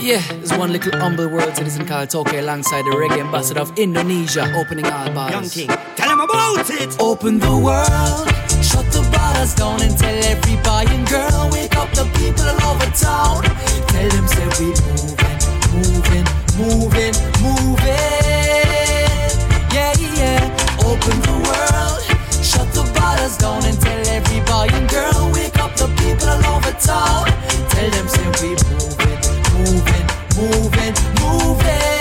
[0.00, 4.52] Yeah, there's one little humble word citizen called Toke alongside the reggae ambassador of Indonesia,
[4.56, 5.32] opening all bars.
[5.32, 6.96] Young King, tell him about it.
[7.00, 8.28] Open the world,
[8.64, 12.74] shut the bars down and tell every boy and girl, wake up the people all
[12.74, 13.42] over town.
[13.92, 15.38] Tell them say we moving,
[15.74, 16.26] moving,
[16.58, 18.68] moving, moving.
[19.74, 20.40] Yeah, yeah.
[20.84, 21.73] Open the world,
[23.24, 27.24] bars down and tell every boy and girl, wake up the people all over town.
[27.70, 29.20] Tell them say we moving,
[29.54, 30.06] moving,
[30.36, 31.93] moving, moving.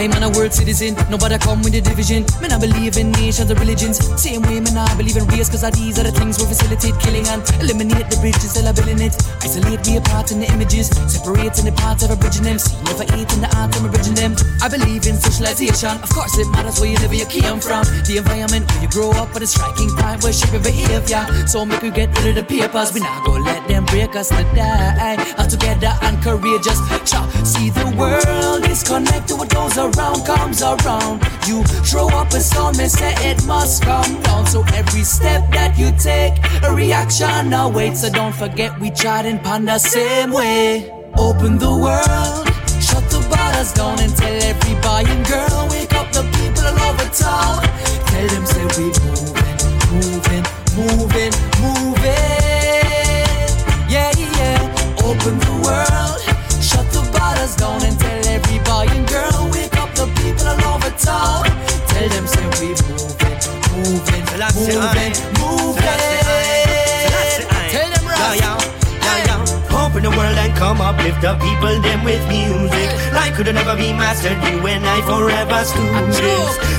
[0.00, 2.24] I'm a world citizen, nobody come with the division.
[2.40, 4.00] Man, I believe in nations and religions.
[4.16, 7.28] Same way, man, I believe in race, cause these are the things we facilitate killing
[7.28, 9.12] and eliminate the bridges that are building it.
[9.44, 12.56] Isolate me apart in the images, separating the parts of a bridging them.
[12.56, 14.32] See, never eat in the art, I'm bridging them.
[14.64, 17.84] I believe in socialization, of course, it matters where you live, where you came from.
[18.08, 21.28] The environment where you grow up at a striking time where shape your behavior.
[21.44, 24.32] So make we get rid of the papers, we not go let them break us
[24.32, 25.20] to die.
[25.36, 31.22] All together and courageous, Cha, see the world is connected, with those around comes around.
[31.46, 34.46] You throw up a storm and say it must come down.
[34.46, 38.00] So every step that you take, a reaction awaits.
[38.02, 40.90] So don't forget we tried and the same way.
[41.18, 42.46] Open the world,
[42.80, 46.90] shut the borders down and tell every boy and girl, wake up the people all
[46.90, 47.62] over town.
[48.10, 49.58] Tell them say we moving,
[49.90, 50.44] moving,
[50.78, 52.30] moving, moving.
[53.90, 55.02] Yeah, yeah.
[55.04, 56.20] Open the world,
[56.62, 58.29] shut the borders down and tell
[61.06, 61.48] over.
[61.88, 63.36] Tell them say we moving,
[63.72, 64.24] moving,
[64.56, 66.00] moving, moving.
[67.70, 68.40] Tell them right.
[69.70, 72.88] Open the world and come up, lift the people them with music.
[73.12, 76.18] Life could never be mastered, you and I forever students.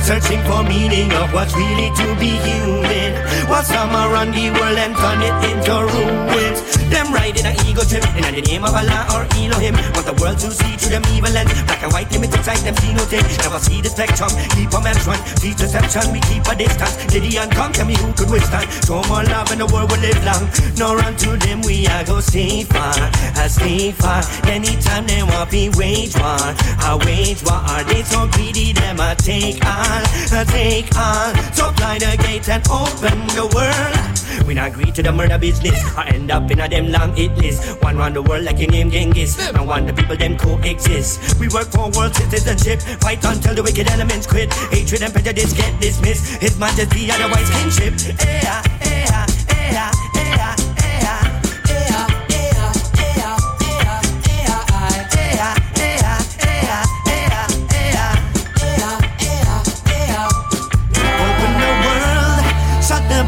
[0.06, 3.14] Searching for meaning of what's really to be human.
[3.48, 6.81] What's some around the world and turn it into ruins.
[6.92, 9.72] Them riding an ego trip in the name of Allah or Elohim.
[9.96, 11.48] Want the world to see through them evil lens.
[11.64, 13.24] Black and white limited sight, them see no thing.
[13.40, 15.16] Never see the spectrum, keep a run.
[15.40, 16.94] Teach deception, we keep a distance.
[17.08, 18.68] Gideon, come tell me who could withstand.
[18.84, 20.44] Show more love and the world will live long.
[20.76, 22.92] No run to them, we are go stay far.
[23.40, 24.20] I stay far.
[24.44, 26.44] Anytime they want me wage war,
[26.76, 27.56] I wage war.
[27.72, 30.04] Are they so greedy, them I take all,
[30.36, 31.32] I take all.
[31.56, 34.46] So fly the gate and open the world.
[34.46, 35.78] We not agree to the murder business.
[35.96, 37.82] I end up in a them long hit list.
[37.82, 39.38] One round the world like your name Genghis.
[39.48, 41.38] And one the people them coexist.
[41.38, 42.80] We work for world citizenship.
[43.00, 44.52] Fight until the wicked elements quit.
[44.70, 46.42] Hatred and prejudice get dismissed.
[46.42, 47.94] His majesty otherwise kingship.
[48.18, 50.01] Yeah, eh, yeah, eh, yeah, eh, yeah.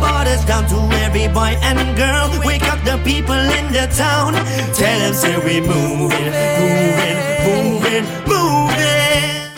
[0.05, 2.27] borders down to every boy and girl.
[2.45, 4.33] Wake up the people in the town.
[4.79, 6.31] Tell them say we moving,
[6.61, 8.84] moving, moving, moving.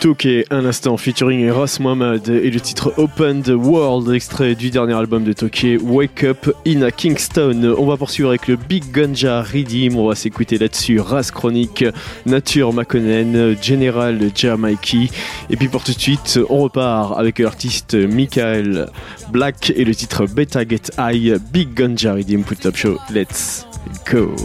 [0.06, 4.92] Took Un Instant featuring Ross Mohamed et le titre Open the World, extrait du dernier
[4.92, 5.80] album de Tokyo.
[5.82, 7.74] Wake Up in a Kingston.
[7.76, 11.84] On va poursuivre avec le Big Ganja Redeem, on va s'écouter là-dessus Race Chronique,
[12.24, 15.10] Nature Makonnen, General Jamaiki.
[15.50, 18.88] Et puis pour tout de suite, on repart avec l'artiste Michael
[19.32, 22.96] Black et le titre Beta Get High, Big Ganja Redeem pour le Top Show.
[23.12, 23.66] Let's
[24.08, 24.36] go!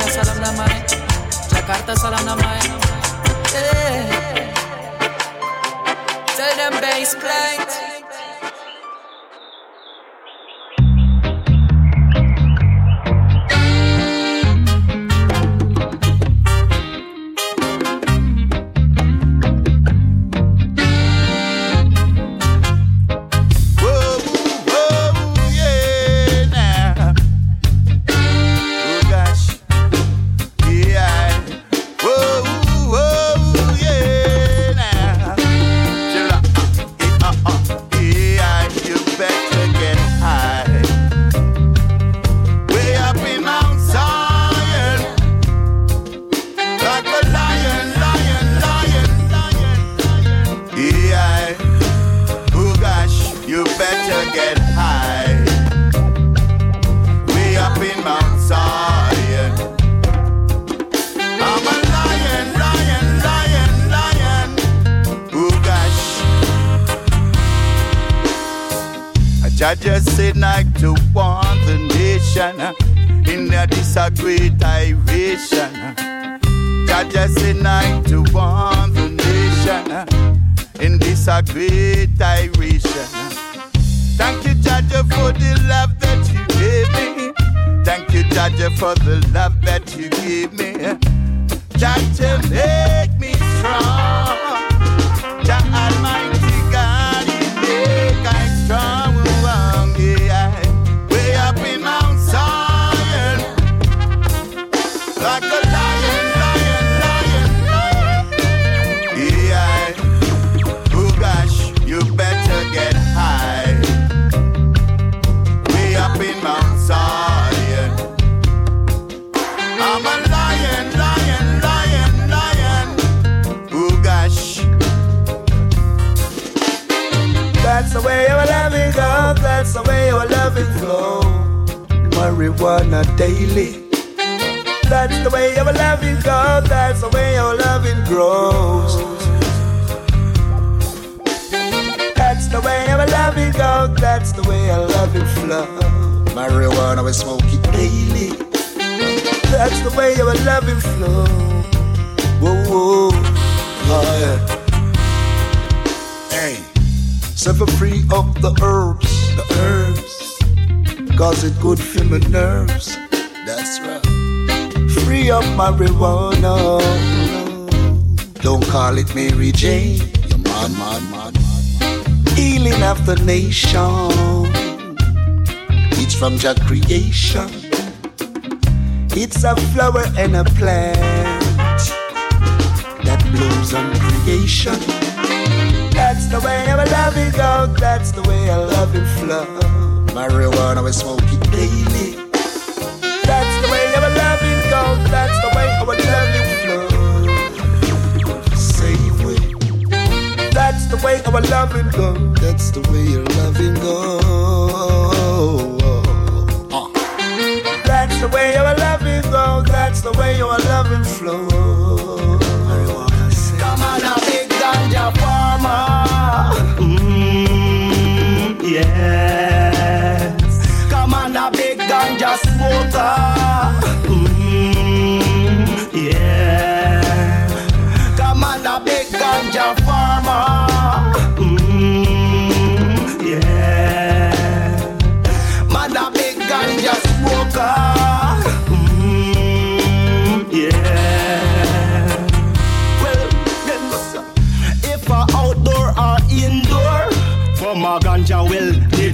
[0.00, 0.80] Malaysia salam damai
[1.52, 2.56] Jakarta salam damai
[3.52, 4.48] yeah.
[6.32, 7.89] Tell them bass plate.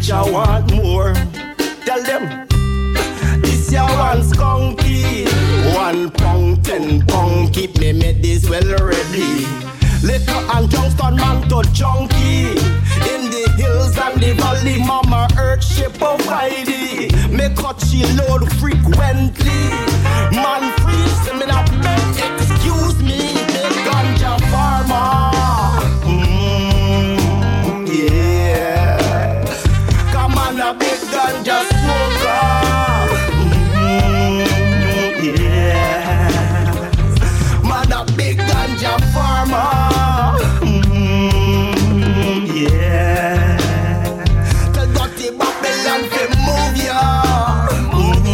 [0.06, 1.14] preacher want more.
[1.84, 2.46] Tell them,
[3.42, 5.26] this your one skunky.
[5.74, 7.50] One pound, ten pong.
[7.52, 9.46] keep me made this well ready.
[10.02, 12.50] Little and Johnston man to chunky.
[13.10, 17.10] In the hills and the valley, mama earth shape of Heidi.
[17.28, 19.60] Make catch she load frequently.
[20.30, 21.75] Man freeze, me up.
[31.46, 32.42] Big ganja smoker.
[33.72, 34.46] Mm,
[35.38, 36.80] yeah.
[37.62, 40.40] Man, a big ganja farmer.
[40.62, 43.56] Mm, yeah.
[44.72, 44.88] Tell
[45.38, 46.02] Babylon
[46.46, 47.00] move ya.
[47.92, 48.26] Mm,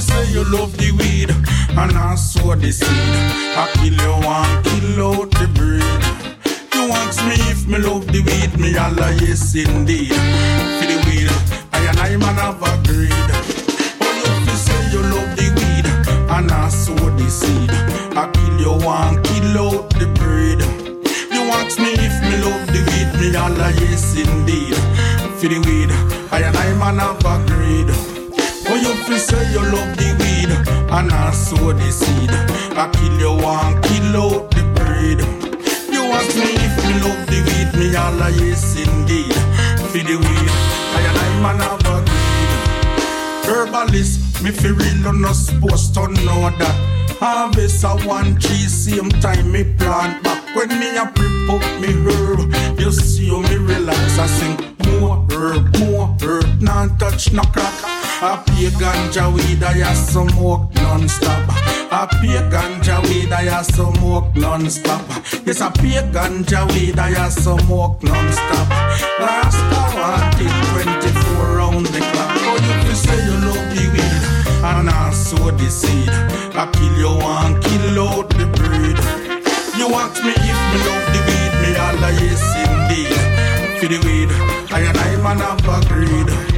[0.00, 1.30] say you love the weed
[1.78, 2.88] and I sow the seed.
[3.56, 4.43] I kill you one,
[8.64, 10.14] me alla yes indeed.
[10.78, 11.28] For the weed,
[11.72, 13.30] I and I man have agreed.
[14.00, 15.86] Oh, you say you love the weed
[16.34, 17.70] and I sow the seed.
[18.16, 20.60] I kill you one, kill out the breed.
[21.34, 24.76] You ask me if me love the weed, me alla yes indeed.
[25.38, 25.90] For the weed,
[26.32, 27.90] I and I man have agreed.
[28.70, 30.50] Oh, you fi say you love the weed
[30.96, 32.30] and I sow the seed.
[32.76, 34.53] I kill you one, kill out
[37.96, 39.34] all yes indeed.
[39.90, 40.50] For the weed,
[40.94, 42.24] I and I man have agreed.
[43.46, 46.76] Herbalist, me fi real no supposed to know that.
[47.20, 51.92] Harvest a one tree same time me plant back when me a prep up me
[52.06, 52.80] herb.
[52.80, 54.56] You see how me relax, I sing
[54.98, 57.93] more herb, more herb, non touch no crack.
[58.22, 61.44] I pay ganja weed, I a smoke non-stop.
[61.92, 65.02] I pay ganja weed, I a smoke non-stop.
[65.44, 68.68] Yes, I pay ganja weed, I a smoke non-stop.
[69.20, 70.54] Last I want it
[71.02, 72.30] 24 round the clock.
[72.46, 74.22] Oh, you fi say you love the weed,
[74.62, 76.08] and I sow the seed.
[76.54, 78.98] I kill you one, kill out the breed.
[79.76, 83.14] You ask me if me love the weed, me all yes indeed.
[83.78, 84.30] For the weed,
[84.72, 86.53] I and I man have agreed.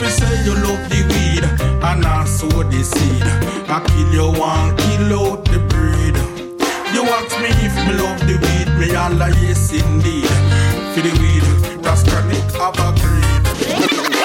[0.00, 1.44] Oh, you say you love the weed,
[1.82, 3.22] and I sow the seed.
[3.68, 6.14] I kill you one, kill out the breed.
[6.94, 10.28] You ask me if me love the weed, me all yes indeed.
[10.94, 14.17] For the weed, that's chronic have agreed.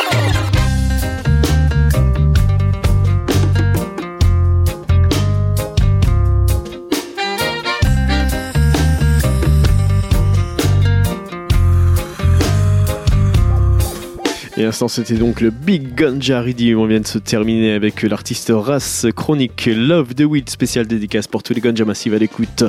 [14.65, 16.79] L'instant, c'était donc le Big Ganja Redeem.
[16.79, 21.43] On vient de se terminer avec l'artiste Ras Chronique Love the Weed, spécial dédicace pour
[21.43, 22.63] tous les Ganja Massive à l'écoute.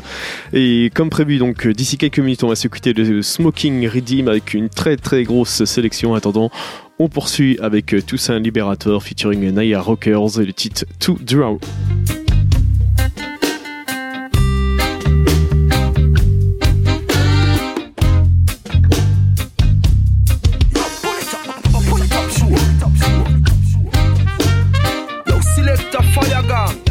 [0.53, 4.69] Et comme prévu, donc d'ici quelques minutes, on va s'écouter de Smoking Redeem avec une
[4.69, 6.13] très très grosse sélection.
[6.13, 6.51] En attendant,
[6.99, 11.61] on poursuit avec Toussaint Liberator featuring Naya Rockers et le titre To Draw.
[25.95, 26.84] A fire gun.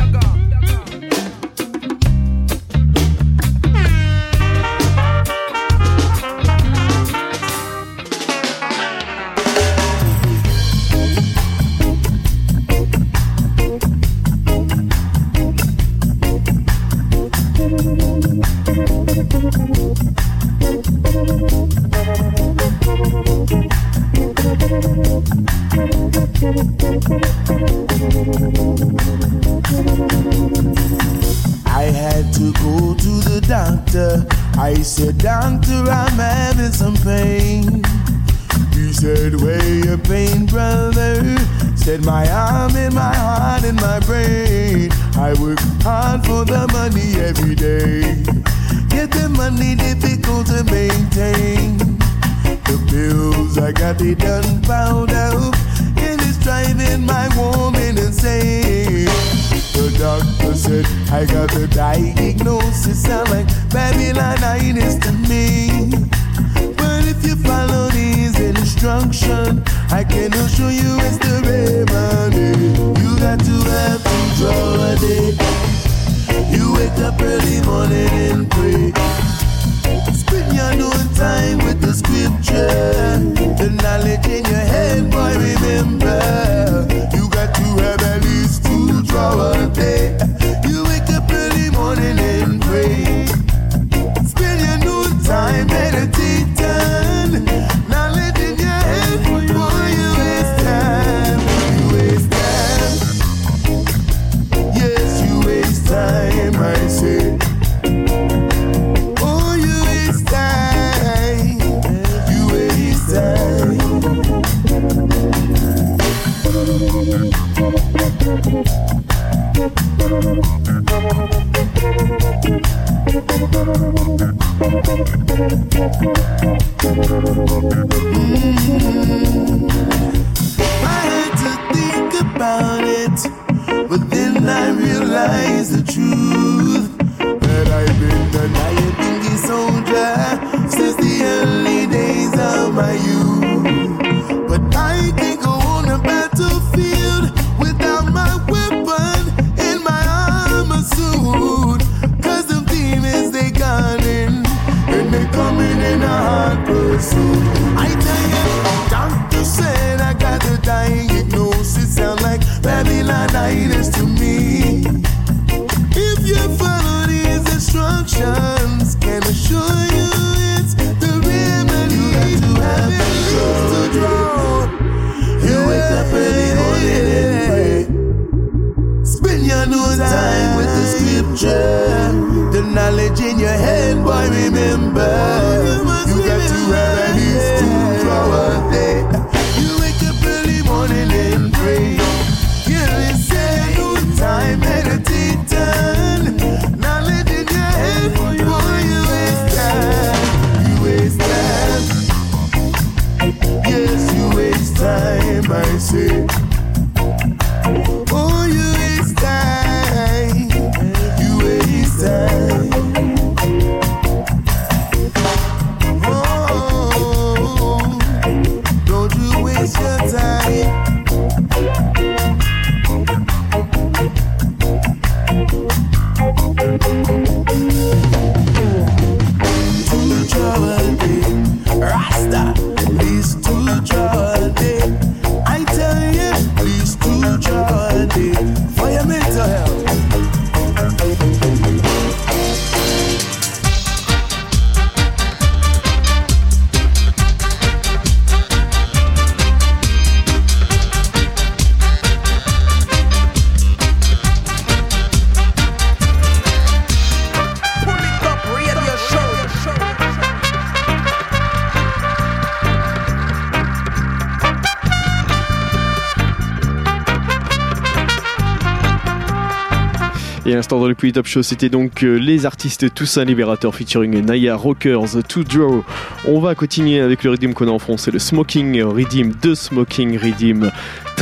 [271.11, 275.83] Top Show, c'était donc euh, les artistes Toussaint Libérateur featuring Naya Rockers To Draw.
[276.27, 279.53] On va continuer avec le rythme qu'on a en France, c'est le Smoking Redeem, de
[279.53, 280.71] Smoking Redeem.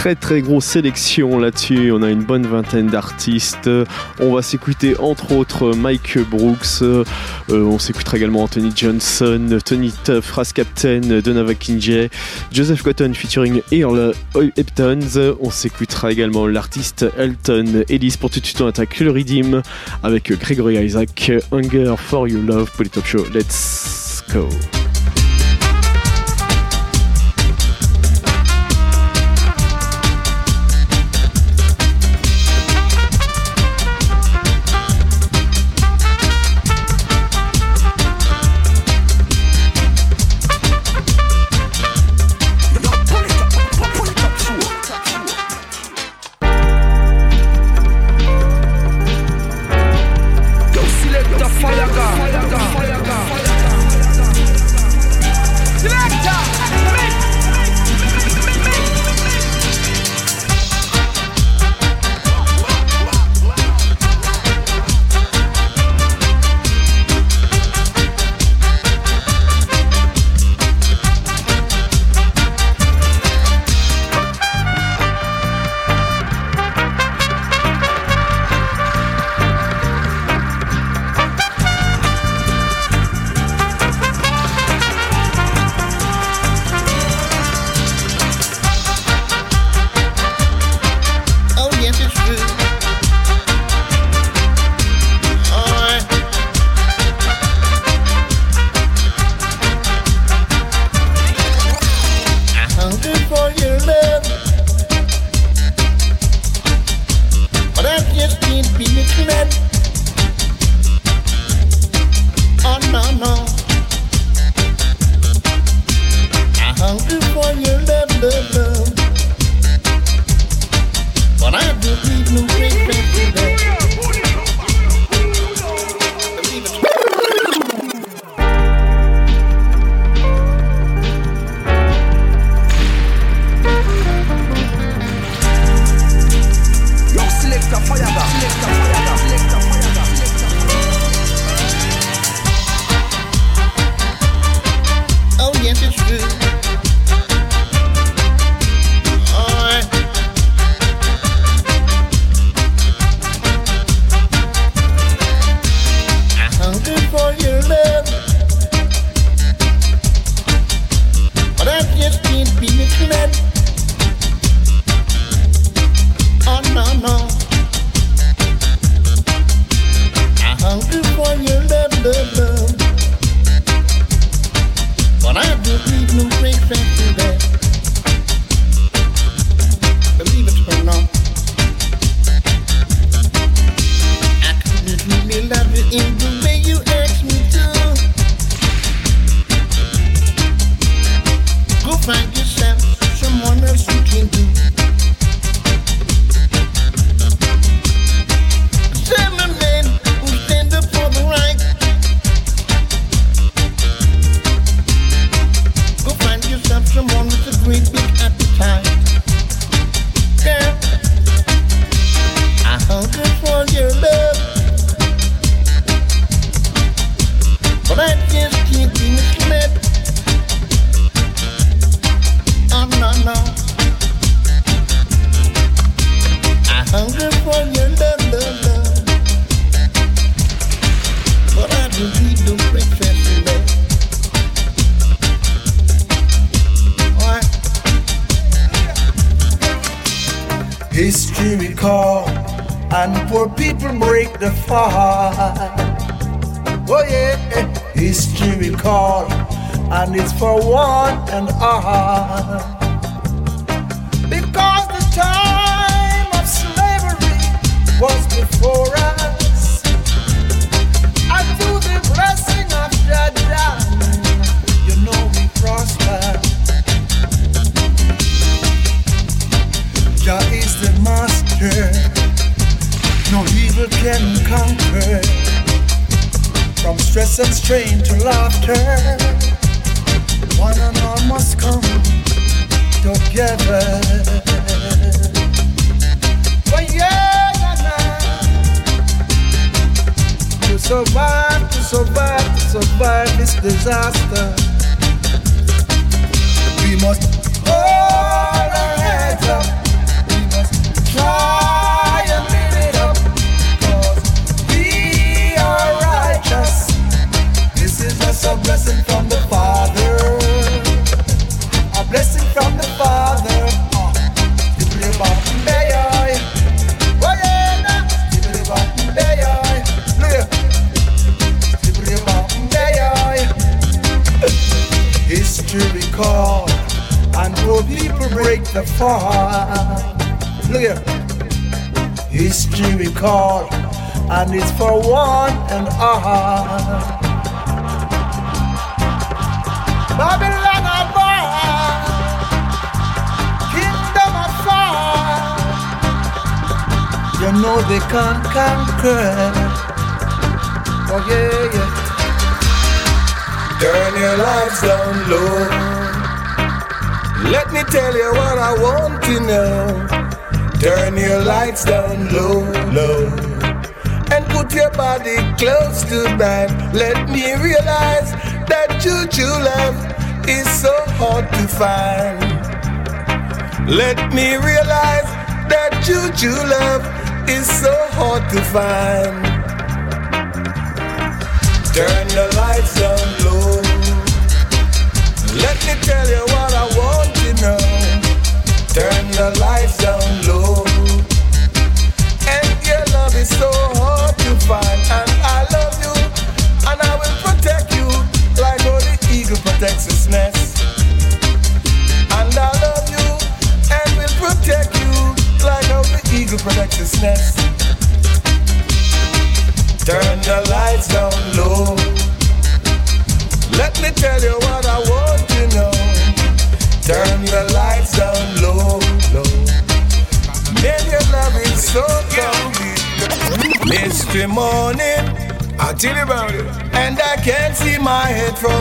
[0.02, 3.70] Très très grosse sélection là-dessus, on a une bonne vingtaine d'artistes.
[4.20, 7.04] On va s'écouter entre autres Mike Brooks, euh,
[7.52, 12.10] on s'écoutera également Anthony Johnson, Tony Tuff, Ras Captain, Donovan Kinjay,
[12.52, 14.16] Joseph Cotton featuring Earl
[14.58, 15.36] Heptons.
[15.40, 19.62] On s'écoutera également l'artiste Elton Ellis pour tout de attaque le Redeem
[20.02, 23.28] avec Gregory Isaac, Hunger for Your Love pour Show.
[23.32, 24.50] Let's go.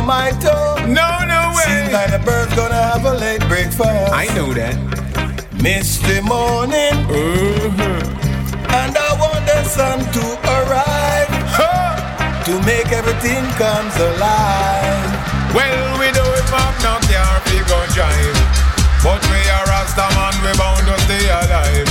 [0.01, 0.77] From my toe.
[0.86, 1.68] No, no way.
[1.68, 4.12] Seems like the bird's gonna have a late breakfast.
[4.12, 4.77] I know that.
[5.60, 8.01] Mystery morning, mm-hmm.
[8.81, 10.24] and I want the sun to
[10.56, 11.28] arrive
[12.48, 15.05] to make everything comes alive.
[15.52, 18.40] Well, we do it from now, can't we go drive.
[19.05, 21.89] But we are Rasta man, we bound to stay alive.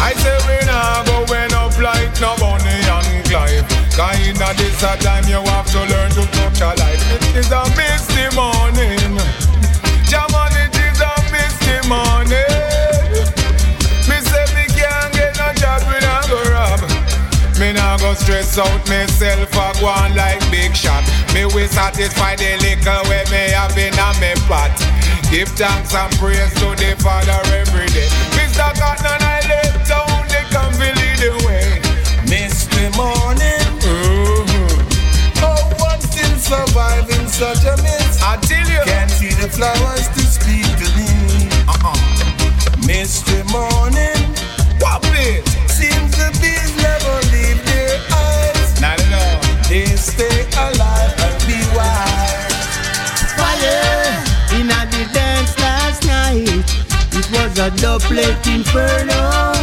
[0.00, 3.68] I say we nah go when up like no Bonnie and Clyde.
[3.92, 7.23] Kinda this a time you have to learn to touch a life.
[7.34, 9.18] Is a misty morning.
[10.06, 12.38] Jamal, it is a misty morning.
[14.06, 16.80] Me say me can't get no job, we nah go rob.
[17.58, 21.02] Me nah go stress out myself, I go on like big shot.
[21.34, 24.70] Me will satisfy the liquor where me have in a me pot.
[25.30, 28.06] Give thanks and praise to the Father every day.
[28.38, 28.70] Mr.
[28.78, 31.82] Cotton, I let down, they come lead the way.
[32.30, 33.66] Mystery morning.
[35.42, 38.22] Oh, one still survive in such a mist.
[38.22, 38.80] I tell you.
[38.86, 41.10] Can't see the flowers to speak to me.
[41.66, 41.98] Uh-uh.
[42.86, 44.22] Mystery morning.
[44.78, 45.42] What it?
[45.66, 48.80] Seems the bees never leave their eyes.
[48.80, 49.42] Not at all.
[49.66, 52.54] They stay alive and be wise.
[53.34, 54.14] Fire
[54.54, 56.62] in a the dance last night.
[57.18, 59.58] It was a double inferno.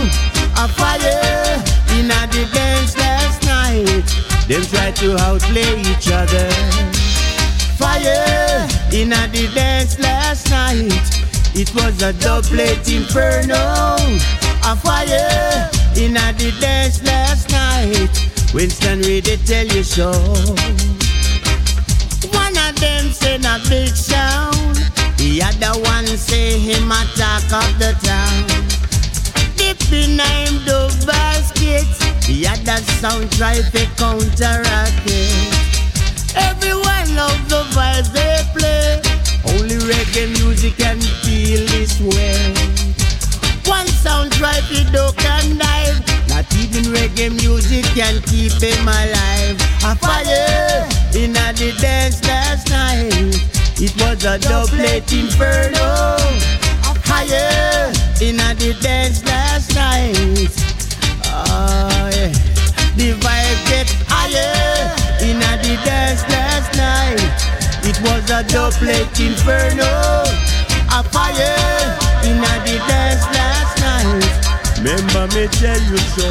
[0.60, 1.56] A fire
[1.95, 4.07] in a the dance last night.
[4.49, 7.10] Them try to outplay each other.
[9.01, 10.91] In a the dance last night.
[11.55, 13.95] It was a doublet inferno.
[14.63, 18.11] A fire in a the dance last night.
[18.53, 20.11] Winston ready tell you so.
[22.31, 24.77] One of them said a big sound.
[25.17, 28.45] The other one say him attack of the town.
[29.57, 31.87] Dipping name the basket.
[32.27, 35.71] The other sound try to counteract it.
[36.35, 39.01] Everyone love the vibes they play.
[39.45, 42.53] Only reggae music can feel this way.
[43.65, 45.99] One sound try to duck and dive.
[46.29, 49.57] Not even reggae music can keep him alive.
[49.83, 53.35] A fire in a the dance last night.
[53.77, 56.17] It was a doublet inferno.
[57.03, 60.53] Higher in a the dance last night.
[61.25, 62.31] Oh yeah.
[62.95, 67.22] The vibe get higher in a the dance last night.
[67.85, 70.26] It was a doublet inferno.
[70.98, 74.26] A fire in a the dance last night.
[74.77, 76.30] Remember me tell you so.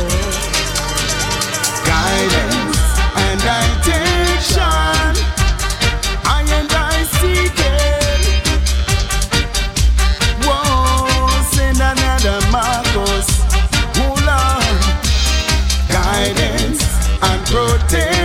[1.86, 2.80] Guidance
[3.24, 5.12] and attention.
[6.26, 8.42] I and I seek it.
[10.44, 13.28] Whoa, send another Marcos.
[13.98, 14.74] Hold on.
[15.88, 16.82] Guidance
[17.22, 18.19] and protection.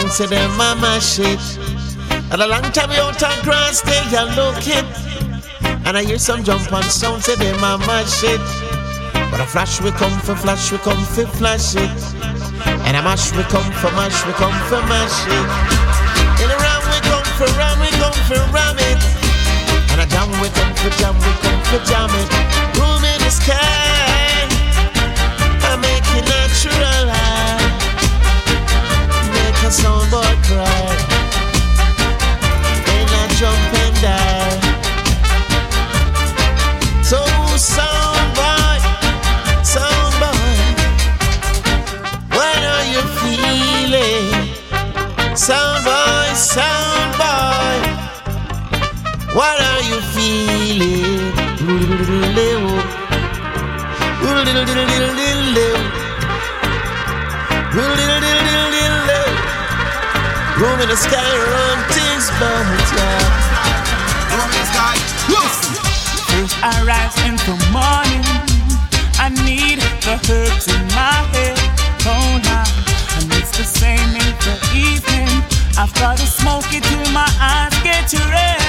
[0.00, 1.38] Some say them mama shit.
[2.32, 4.84] And a long time out of grass, take a look it.
[5.86, 8.42] And I hear some jump and some say them mama shit.
[9.30, 11.94] But a flash we come for flash, we come for flash it.
[12.82, 15.48] And a mash we come for mash, we come for mash it.
[16.42, 18.98] In a ram we come for ram, we come for ram it.
[19.94, 22.28] And a jam we come for jam, we come for jam it.
[22.82, 24.42] Room in the sky,
[25.70, 26.93] I make it natural.
[29.74, 30.86] A soundboy cry.
[32.86, 34.58] Then I jump and die.
[37.02, 37.20] So
[37.74, 38.78] soundboy,
[39.74, 40.58] soundboy,
[42.36, 44.30] what are you feeling?
[45.34, 47.78] Soundboy, soundboy,
[49.34, 51.32] what are you feeling?
[51.66, 51.82] Room
[54.46, 55.02] in the sky,
[57.74, 58.23] run
[61.94, 64.34] things bounce, yeah.
[64.34, 64.96] Room in the sky,
[65.30, 65.74] listen.
[66.30, 68.24] First I rise in the morning.
[69.18, 71.58] I need the herbs in my head.
[72.06, 72.64] Oh, now.
[73.16, 75.30] And it's the same in the evening.
[75.78, 78.60] I've got to smoke it till my eyes get red.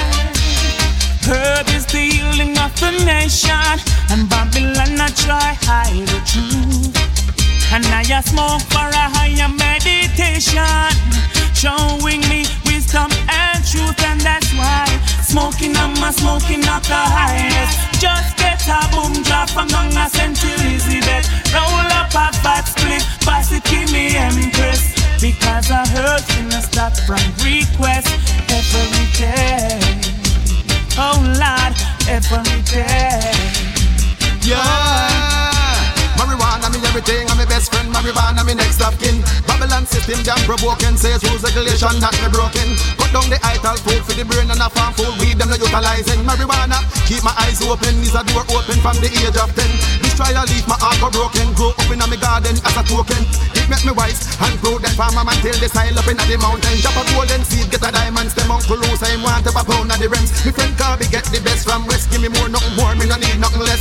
[1.26, 3.80] Herb is the healing of the nation,
[4.10, 6.94] and Babylon I try hide the truth.
[7.72, 10.62] And I smoke for a higher meditation,
[11.56, 14.84] showing me wisdom and truth, and that's why
[15.24, 17.96] smoking I'm smoking up the highest.
[17.98, 20.36] Just get a boom drop from down a St.
[20.36, 21.24] Elizabeth.
[21.56, 24.92] Roll up a fat split, pass it give me empress.
[25.18, 28.12] Because I heard in a stop from request
[28.52, 29.80] every day.
[30.98, 31.74] Oh Lord,
[32.06, 33.32] every day.
[34.42, 35.45] Yeah.
[36.76, 37.88] Me everything, I'm my best friend.
[37.88, 39.24] Marijuana, me next of kin.
[39.48, 40.92] Babylon system, damn broken.
[41.00, 42.68] Says rules, regulation that me broken.
[43.00, 45.08] Cut down the idle food for the brain and a farm food.
[45.16, 46.20] Weed them no utilizing.
[46.28, 46.76] Marijuana,
[47.08, 47.96] keep my eyes open.
[48.04, 49.64] Is a door open from the age of 10.
[50.04, 51.48] This trial leave my heart go broken.
[51.56, 53.24] Grow up in a me garden as a token.
[53.56, 56.36] It make me wise and grow that farmer man till the style up in the
[56.36, 56.76] mountain.
[56.84, 58.52] Drop a golden seed, get a diamond stem.
[58.52, 60.44] Uncle Rose, I want to a pound of the rents.
[60.44, 62.12] Me friend Carby get the best from West.
[62.12, 62.92] Give me more, nothing more.
[63.00, 63.80] Me no need nothing less.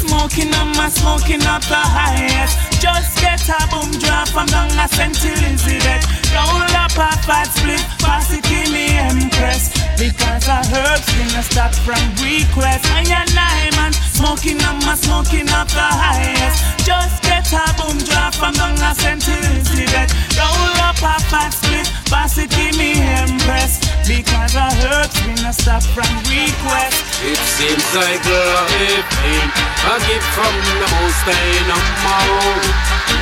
[0.00, 2.69] Smoking on my smoking up the highest.
[2.80, 5.12] Just get a boom drop from down a St.
[5.12, 6.00] Elizabeth.
[6.32, 9.68] Roll up a fat split, pass it in me empress.
[10.00, 11.04] Because I heard
[11.36, 12.88] a start from request.
[12.88, 16.64] I and I man, smoking up my smoking up the highest.
[16.88, 19.28] Just get a boom drop from down a St.
[19.28, 20.08] Elizabeth.
[20.40, 23.76] Roll up a fat split, pass it in me empress.
[24.08, 25.10] Because I heard
[25.50, 27.02] a start from request.
[27.26, 29.50] It seems like ain't
[29.82, 31.26] a gift from the most
[31.66, 32.69] no more.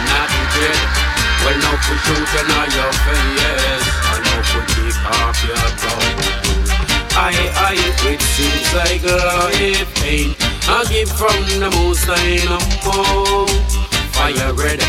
[0.08, 0.80] Not good.
[1.44, 3.86] Well, now put shoot in your face.
[4.08, 6.58] I know put kick off your tongue.
[7.16, 7.74] I, I,
[8.06, 10.36] it seems like life ain't
[10.68, 13.48] a gift from the most high no more.
[14.14, 14.80] Fire red.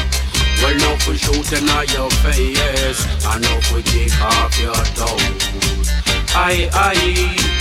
[0.62, 3.02] Well, now put shoot in your face.
[3.26, 5.38] I know put kick off your tongue.
[6.36, 7.60] I, I.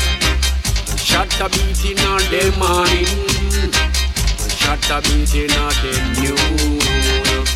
[1.09, 3.09] Shot a beating on the morning,
[4.77, 7.47] shot a beating on the noon,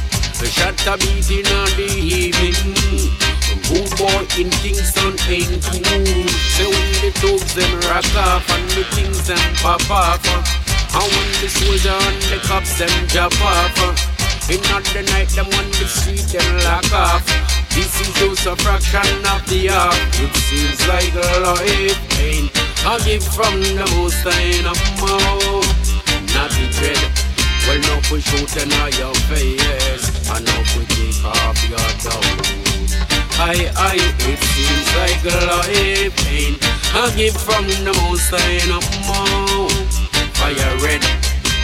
[0.49, 3.13] shot a beating on the evening.
[3.69, 6.25] Good boy in Kingston ain't cool.
[6.57, 11.29] So when the dogs them rock off and the things them pop off, and when
[11.45, 14.09] the soldier and the cops them drop off.
[14.49, 17.25] In the night, them on the street them lock off.
[17.75, 19.97] This is just a fraction of the half.
[20.19, 21.15] It seems like
[21.45, 22.51] life ain't
[22.85, 25.62] a gift from the most high no
[26.83, 26.99] dread.
[27.67, 30.07] Well, no push out in your face.
[30.27, 32.83] And no put take off your dough.
[33.39, 33.95] I, I,
[34.27, 36.59] it seems like a life pain.
[36.95, 39.71] I gift from the most high no more.
[40.35, 41.03] Fire red.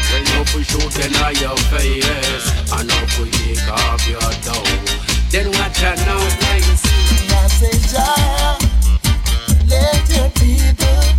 [0.09, 1.12] Well, no push shoot in
[1.43, 2.47] your face.
[2.73, 4.65] And no put take off your dough.
[5.31, 6.82] Then watch out now, guys.
[7.28, 8.59] I Jah,
[9.69, 11.19] let your people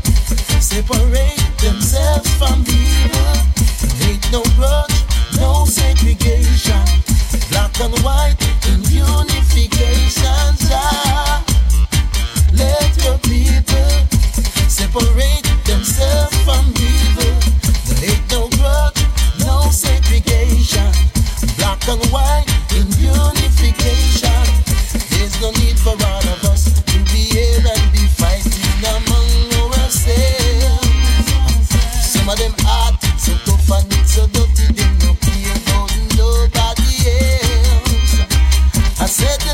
[0.60, 3.59] separate themselves from evil.
[4.32, 5.06] No grudge,
[5.38, 6.84] no segregation.
[7.50, 8.36] Black and white
[8.68, 10.56] in unification.
[10.68, 11.44] Jah,
[12.54, 13.90] let your people
[14.68, 17.34] separate themselves from evil.
[18.30, 19.02] No grudge,
[19.40, 20.92] no segregation.
[21.58, 22.46] Black and white
[22.76, 24.44] in unification.
[25.10, 27.79] There's no need for all of us to be here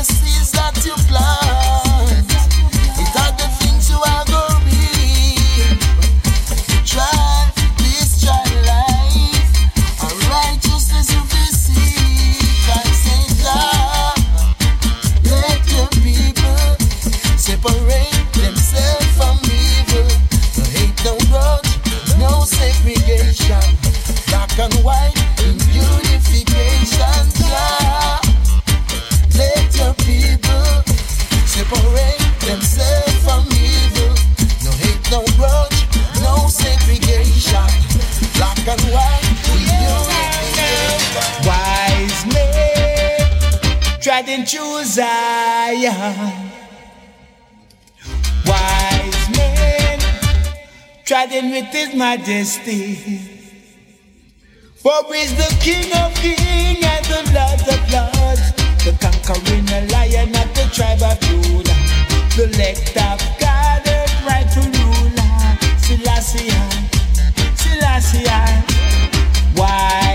[0.06, 0.54] seeds
[0.86, 2.28] you plant,
[3.38, 5.80] the things you are going to reap.
[6.84, 8.22] Try this,
[8.70, 9.50] life,
[10.30, 11.10] righteousness.
[12.68, 13.22] I say,
[15.24, 16.68] let your people
[17.36, 20.06] separate themselves from evil.
[20.56, 21.72] No hate, no grudge,
[22.18, 23.66] no segregation.
[24.28, 25.15] Black and white
[51.96, 52.94] majesty.
[54.76, 58.55] For is the King of kings and the Lord of lords,
[58.86, 61.74] the conquering lion of the tribe of Judah,
[62.36, 66.54] the elect of God, the rightful ruler, Selassie,
[67.56, 68.26] Selassie.
[69.56, 70.05] Wise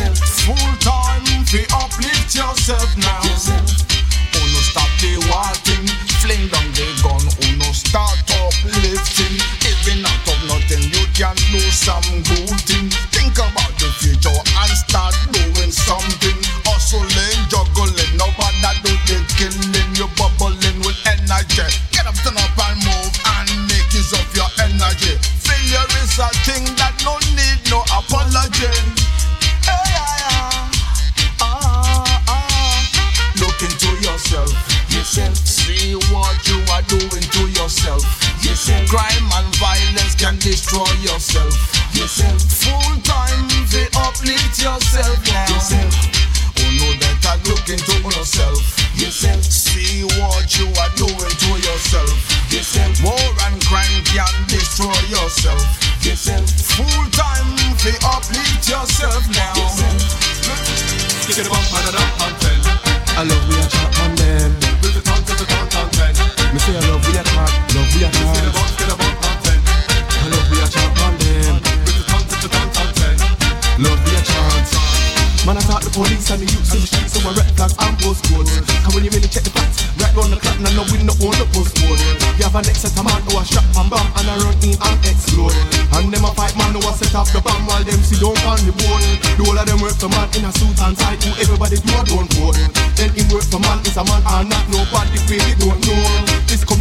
[0.00, 0.28] yourself.
[0.46, 3.29] Full time, fi uplift yourself now.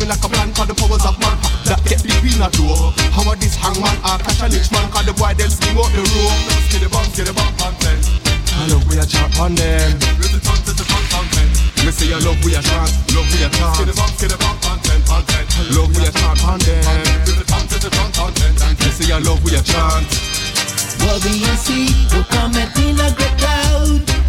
[0.09, 1.37] like a plan for the powers of man
[1.69, 5.05] That get between a door How are this hangman or catch a leech man Cause
[5.05, 8.01] the boy they'll sling out the rope Skiddy bum, skiddy bum, content
[8.57, 11.53] I love we a chop on them Little tongue to the front content
[11.85, 14.57] Me say I love we a chant, love we a chant Skiddy bum, skiddy bum,
[14.65, 18.89] content, content Love we a chant on them the tongue to the front content Me
[18.89, 20.09] say I love we a chant
[21.05, 24.28] What we a see We come at in a great cloud.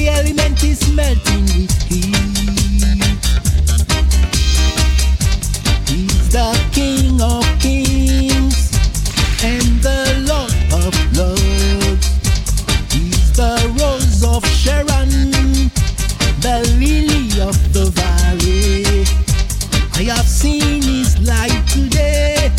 [0.00, 2.16] The element is melting with heat.
[5.90, 8.72] He's the King of Kings
[9.44, 12.06] and the Lord of Lords.
[12.90, 15.10] He's the Rose of Sharon,
[16.40, 19.04] the Lily of the Valley.
[19.96, 22.50] I have seen His light today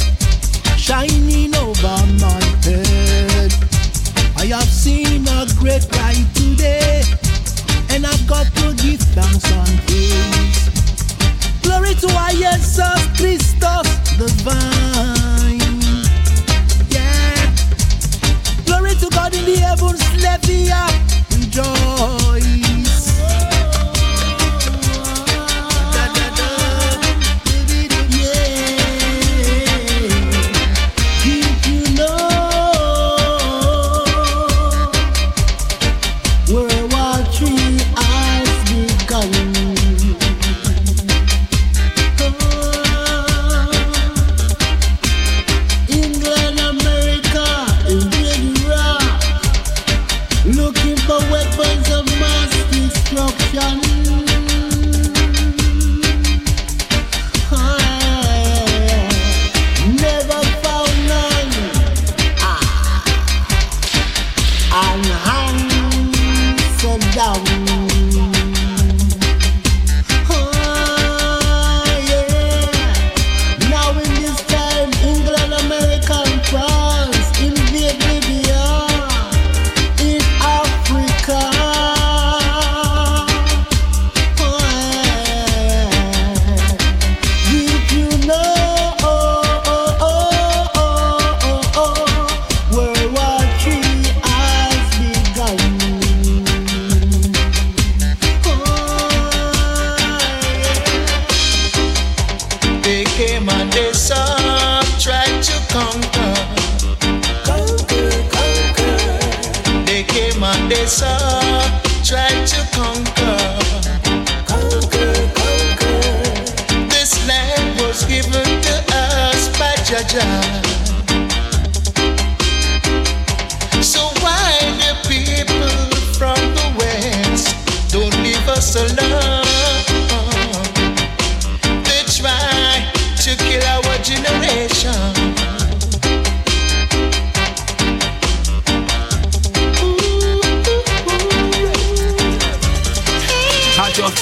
[0.77, 3.51] shining over my head.
[4.38, 7.01] I have seen a great light today
[7.93, 10.69] and I've got to give thanks on praise.
[11.61, 13.88] Glory to our Jesus Christos
[14.18, 15.60] the vine.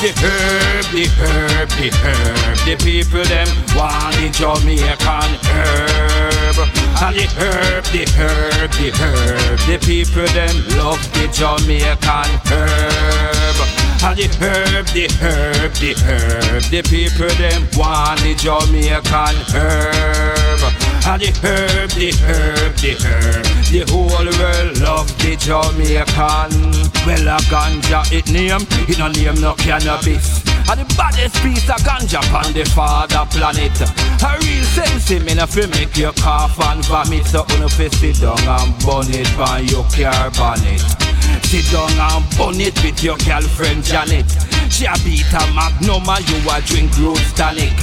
[0.01, 2.57] The herb, the herb, the herb.
[2.63, 6.57] The people them want the Jamaican herb.
[7.03, 9.59] And the herb, the herb, the herb.
[9.67, 13.57] The people them love the Jamaican herb.
[14.01, 16.63] And the herb, the herb, the herb.
[16.71, 20.88] The people them want the Jamaican herb.
[21.09, 23.43] And the herb, the herb, the herb.
[23.73, 26.53] The whole world love the Jamaican.
[27.01, 30.45] Well, a ganja it name, it no name no cannabis.
[30.69, 33.73] And the baddest piece of ganja on the father planet.
[34.21, 37.25] A real sense in me no fi make you cough and vomit.
[37.25, 41.08] So uno fi sit down and burn it on your car bonnet.
[41.43, 44.29] Sit down and burn it with your girlfriend Janet.
[44.69, 47.73] She a beat a magnum and you a drink rose tonic.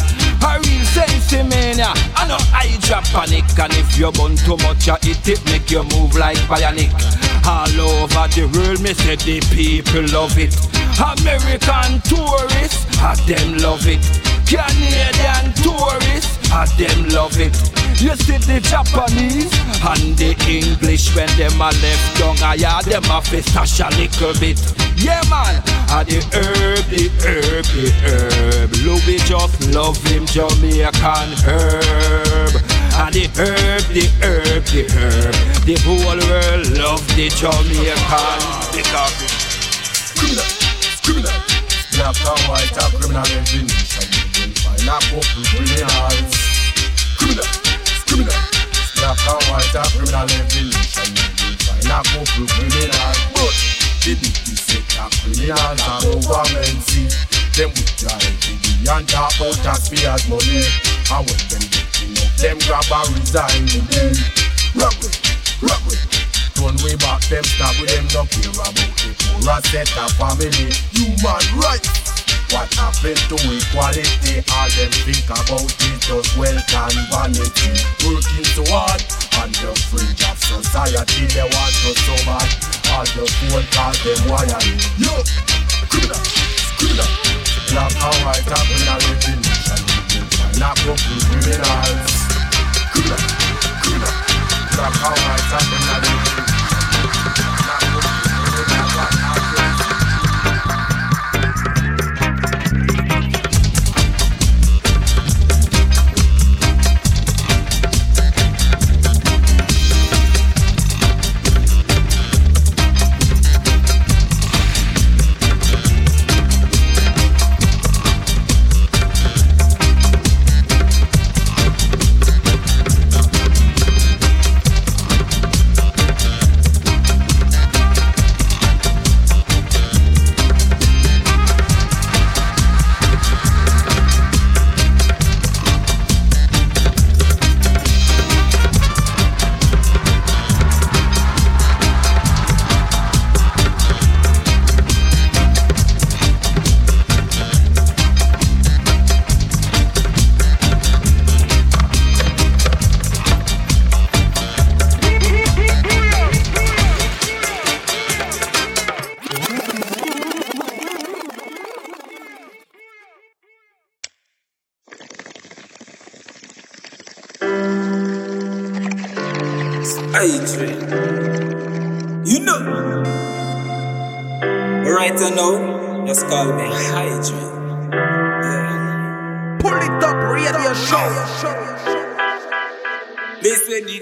[0.42, 5.02] A real sensimania, I know I drop panic And if you burn too much of
[5.04, 6.92] eat it make you move like bionic
[7.46, 10.54] All over the world, me say the people love it
[11.00, 17.50] American tourists, ah, them love it Canadian tourists, ah, them love it.
[17.98, 19.50] You see the Japanese
[19.82, 24.38] and the English When them a left down, I yeah, them a stash a little
[24.38, 24.62] bit.
[24.94, 25.58] Yeah man,
[25.90, 32.54] ah, the herb, the herb, the herb Louis just love him Jamaican herb.
[33.02, 35.34] And the herb, the herb, the herb.
[35.66, 38.38] The whole world love the Jamaican.
[38.94, 39.26] Coffee
[40.14, 40.46] Criminal,
[41.02, 41.56] criminal.
[41.96, 43.85] Black and white are criminal definition
[44.86, 46.30] A couple criminals.
[47.18, 47.42] Criminal,
[48.06, 48.38] criminal.
[48.94, 53.18] Black and white are criminal find a couple criminals.
[53.34, 53.54] But
[54.06, 57.10] the big set of criminals are government see
[57.58, 60.62] Them with drive the and talk about taxpayers money.
[61.10, 64.14] And when them get enough them grab and resign the day
[64.78, 65.10] Robbery,
[65.66, 66.25] robbery
[66.66, 70.50] Turn way back, them stop with them no care about the poor set of family.
[70.98, 71.94] Human rights.
[72.50, 74.42] What happened to equality?
[74.50, 77.70] All them think about is just wealth and vanity.
[78.02, 78.98] Working so hard
[79.38, 82.50] on the fringe of society, they want us so bad.
[82.98, 84.82] All the phone call them wiring.
[84.98, 85.14] Yo,
[85.86, 86.18] criminal,
[86.82, 87.10] criminal.
[87.70, 89.82] Black and white are definition.
[90.58, 92.10] Knock up the criminals.
[92.90, 93.22] Criminal,
[93.86, 94.14] criminal.
[94.74, 96.15] Black and white are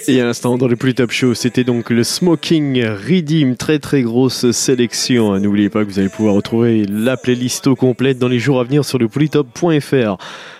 [0.06, 3.56] Et à l'instant, dans le plus show, c'était donc le Smoking Redeem.
[3.56, 5.38] Très très grosse sélection.
[5.38, 8.64] N'oubliez pas que vous allez pouvoir retrouver la playlist au complète dans les jours à
[8.64, 10.16] venir sur le polytop.fr.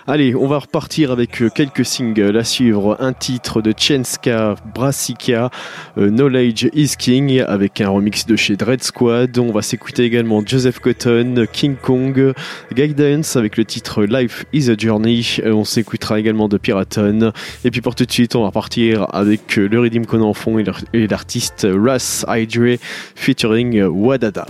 [0.07, 2.95] Allez, on va repartir avec euh, quelques singles à suivre.
[2.99, 5.49] Un titre de Chenska Brassica,
[5.97, 9.35] euh, Knowledge is King, avec un remix de chez Dread Squad.
[9.39, 12.33] On va s'écouter également Joseph Cotton, King Kong,
[12.71, 15.23] Guidance avec le titre Life is a Journey.
[15.43, 17.31] Euh, on s'écoutera également de Piraton.
[17.63, 18.74] Et puis pour tout de suite, on va repartir
[19.11, 22.77] avec le rythme qu'on en fond et l'artiste Russ Hydre
[23.15, 24.45] featuring Wadada.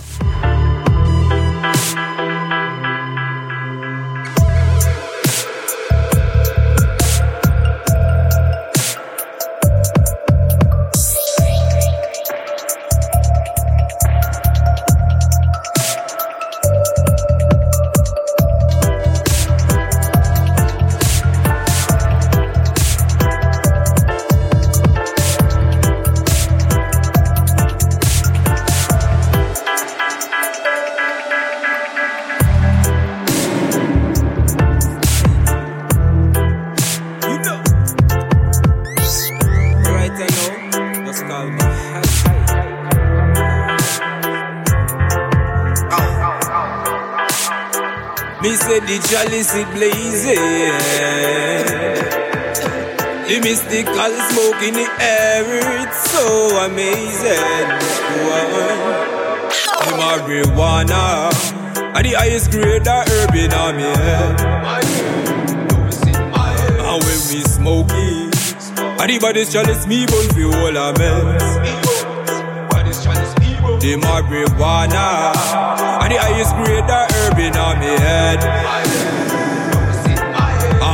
[48.98, 50.36] Chalice it blazing.
[53.26, 55.44] The mystical smoke in the air,
[55.82, 57.42] it's so amazing.
[59.82, 61.32] The marijuana,
[61.96, 64.40] and the highest grade of herb in my head.
[66.78, 68.34] And when we smoke it,
[68.78, 71.56] and the body's chalice me bun fi all a mess.
[73.82, 75.34] The marijuana,
[76.02, 78.85] and the highest grade of herb in my head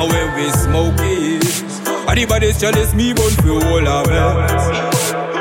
[0.08, 1.44] when we smoke it.
[2.08, 5.32] And the body's jealous, me bun for all of it.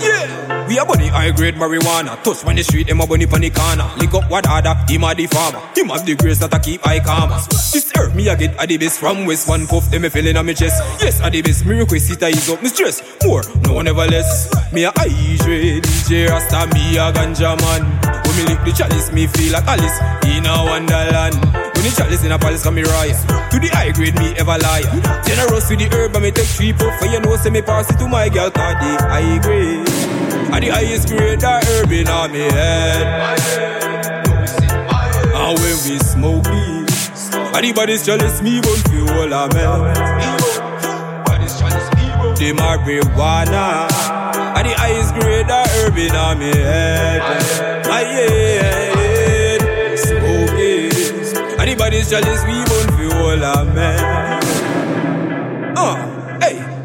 [0.00, 2.22] Yeah, we a bunny high grade marijuana.
[2.22, 3.90] Touch on the street, them a bunny pon the corner.
[3.98, 5.60] Lick up what other, him a the farmer.
[5.74, 7.30] Him have the grace that I keep high calm.
[7.30, 10.36] This herb me a get a the best from West One puff, them me feeling
[10.36, 10.82] on me chest.
[11.02, 11.64] Yes, a the best.
[11.66, 13.02] Me request it, I ease up me stress.
[13.24, 14.50] More, no never less.
[14.72, 18.19] Me a high grade DJ Rasta, me a ganja man.
[18.40, 20.00] Me lick the chalice, me feel like Alice.
[20.24, 21.36] In a wonderland.
[21.80, 24.58] When the chalice in a palace come me rise To the high grade me ever
[24.58, 24.84] lie
[25.24, 27.90] Generous with the herb and me take three puff For you know say me pass
[27.90, 29.88] it to my girl Cause the high grade.
[30.52, 33.00] And the highest grade that herb in on me head.
[35.32, 36.92] And when we smoke it
[37.56, 39.96] And the body's chalice me bun fi all a melt
[42.36, 43.88] The marijuana
[44.56, 47.79] And the highest grade that herb in on me head
[48.20, 49.60] Ah yeah
[51.60, 54.19] Anybody's jealous, we won't feel all of men.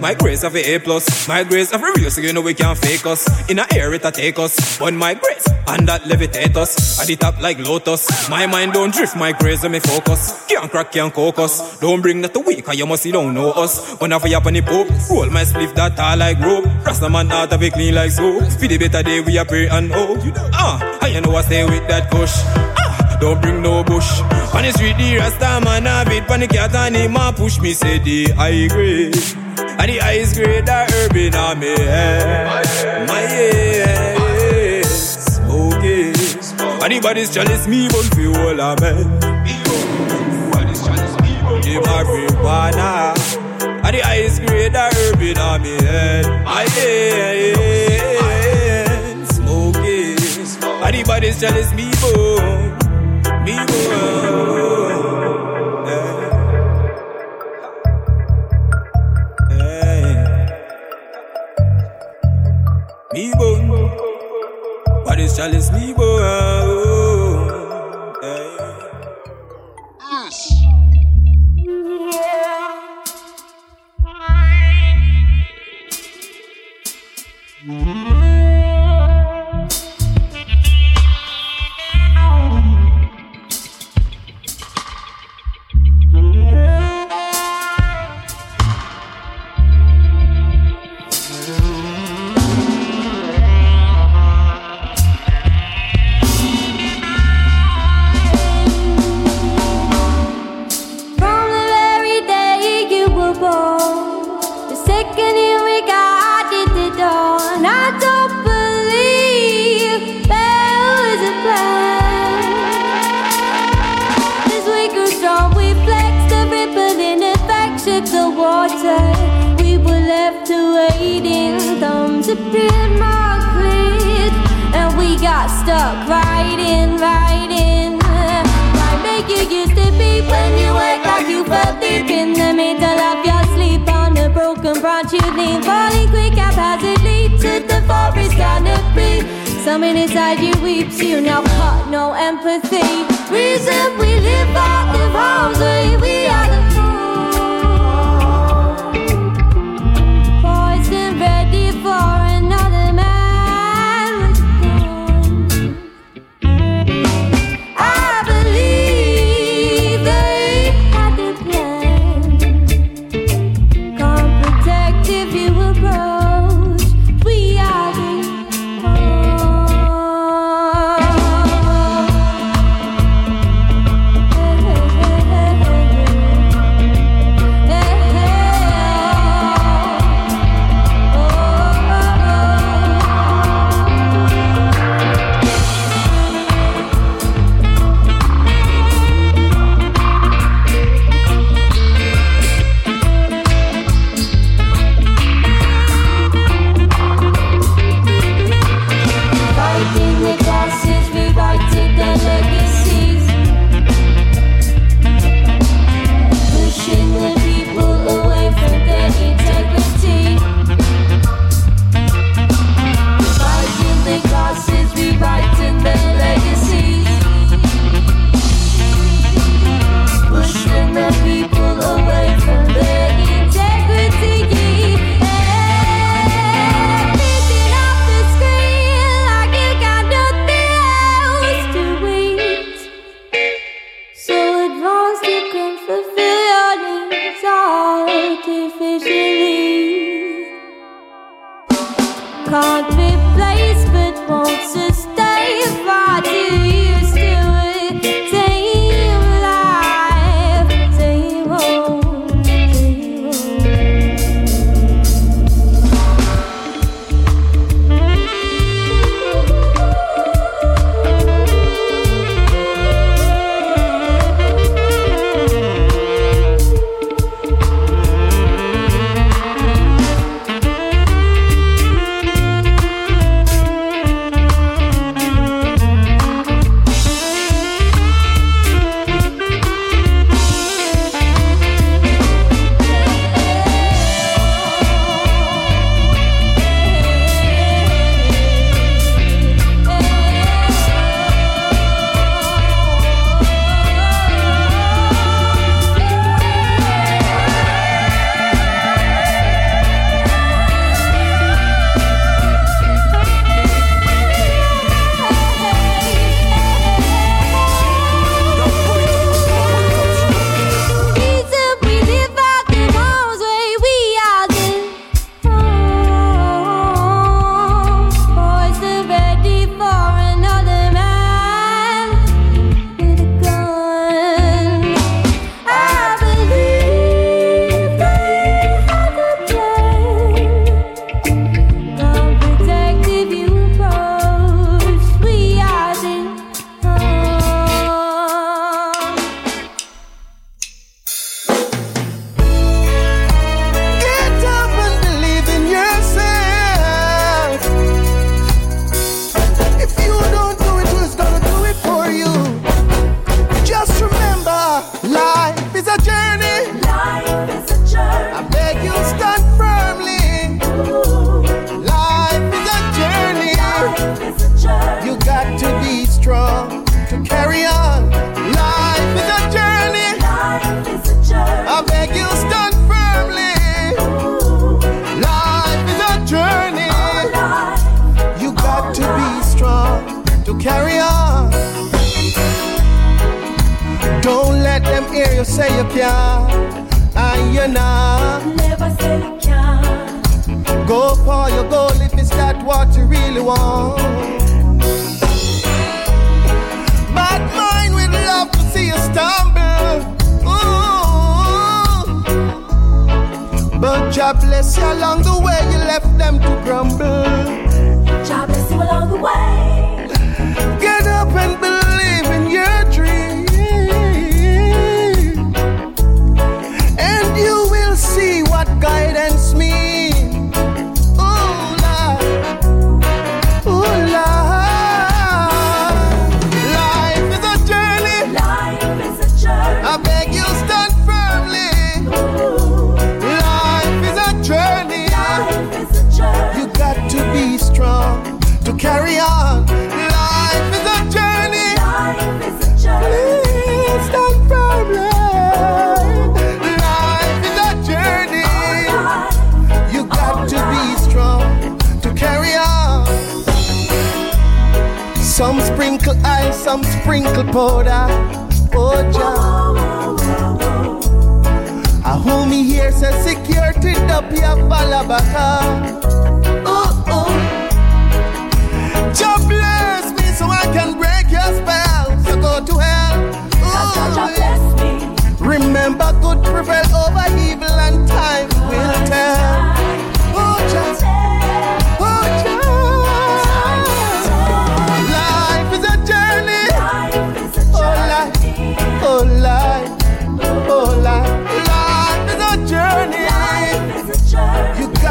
[0.05, 2.53] My grace of a A plus, my grace of a real, so you know we
[2.53, 3.25] can't fake us.
[3.49, 7.01] In a air it a take us, but my grace and that levitate us.
[7.01, 10.45] At the top like lotus, my mind don't drift, my grace and me focus.
[10.45, 11.79] Can't crack, can't caucus.
[11.79, 13.97] Don't bring that to weak, you must see don't know us.
[13.99, 16.65] When I fire up on the pope, roll my spliff that tall like rope.
[16.85, 18.43] Rasta man out of it clean like soap.
[18.59, 20.19] For the better day we are pray and hope.
[20.53, 22.84] Ah, I know I stay with that kush.
[23.19, 24.21] Don't bring no bush.
[24.53, 26.27] On the street, the Rasta man have it.
[26.27, 27.73] Panic cat and him a push me.
[27.73, 29.15] Say the high grade.
[29.57, 33.07] And the highest grade that herb in on me head.
[33.07, 34.15] My head.
[35.87, 36.83] It.
[36.83, 39.19] Anybody's jealous me, but feel all a man.
[41.61, 43.13] The marijuana.
[43.85, 46.25] And the highest grade that herb in on me head.
[46.43, 47.55] My head.
[49.27, 50.57] Smoke it.
[50.83, 52.24] Anybody's jealous me, but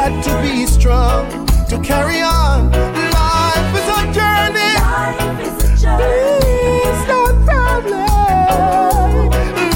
[0.05, 1.25] had to be strong
[1.67, 2.71] to carry on.
[2.71, 4.73] Life is a journey.
[4.77, 6.05] Life is a journey.
[6.05, 7.01] Please.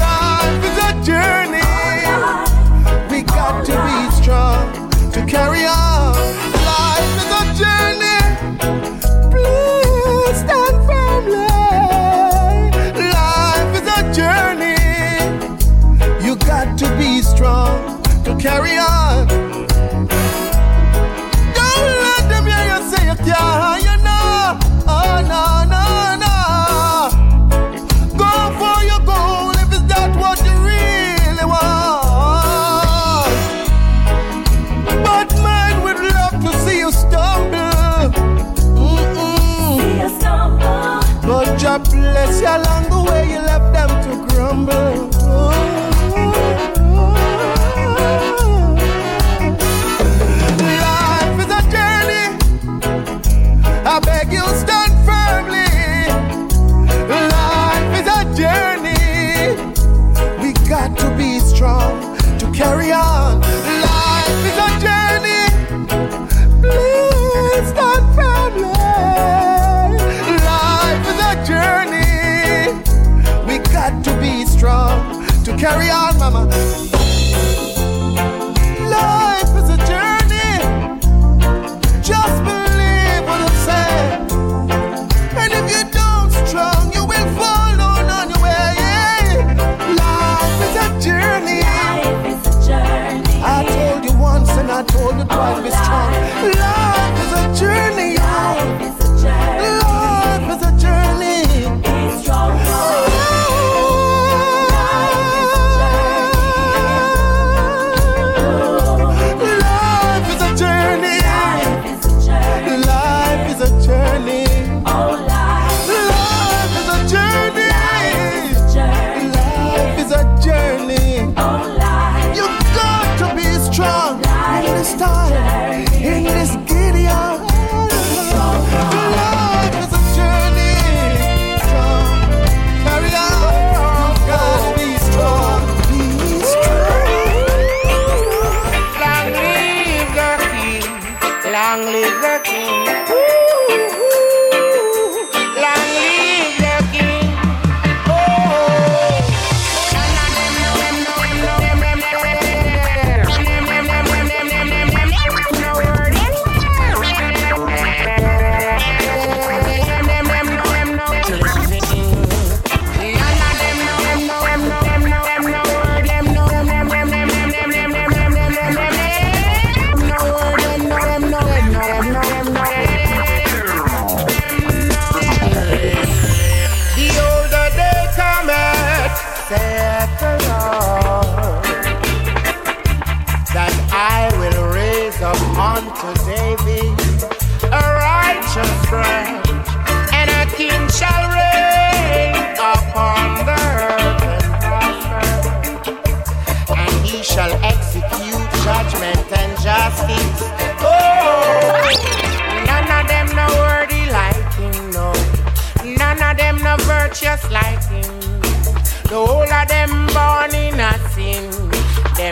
[0.05, 1.73] Life is a journey.
[3.09, 4.63] We got to be strong
[5.13, 6.13] to carry on.
[6.73, 8.21] Life is a journey.
[9.33, 11.49] Please stand firmly.
[13.17, 14.77] Life is a journey.
[16.23, 19.28] You got to be strong to carry on.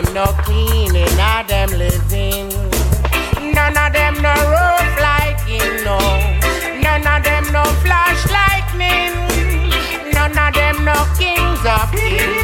[0.02, 2.48] them no clean and not them living.
[3.52, 5.98] None of them no roof like you know.
[6.80, 9.14] None of them no flash lightning.
[10.12, 12.38] None of them no kings of kings.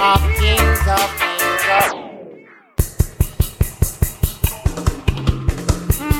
[0.00, 1.92] Of kings of kings of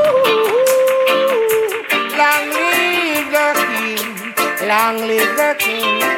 [2.20, 6.09] long live the king, long live the king.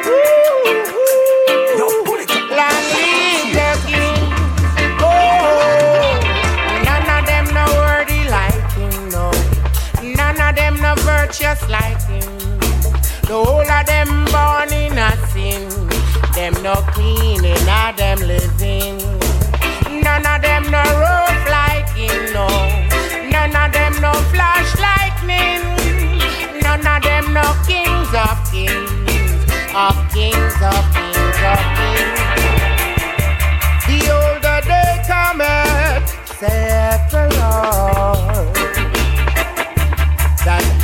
[11.51, 12.59] Virtuous like him.
[13.27, 15.69] The whole of them born in a sin.
[16.33, 18.97] Them no clean in a them living.
[20.01, 22.47] None of them no rough like him, no.
[23.29, 25.61] None of them no flash lightning.
[26.61, 29.43] None of them no kings of kings,
[29.75, 31.10] of kings of kings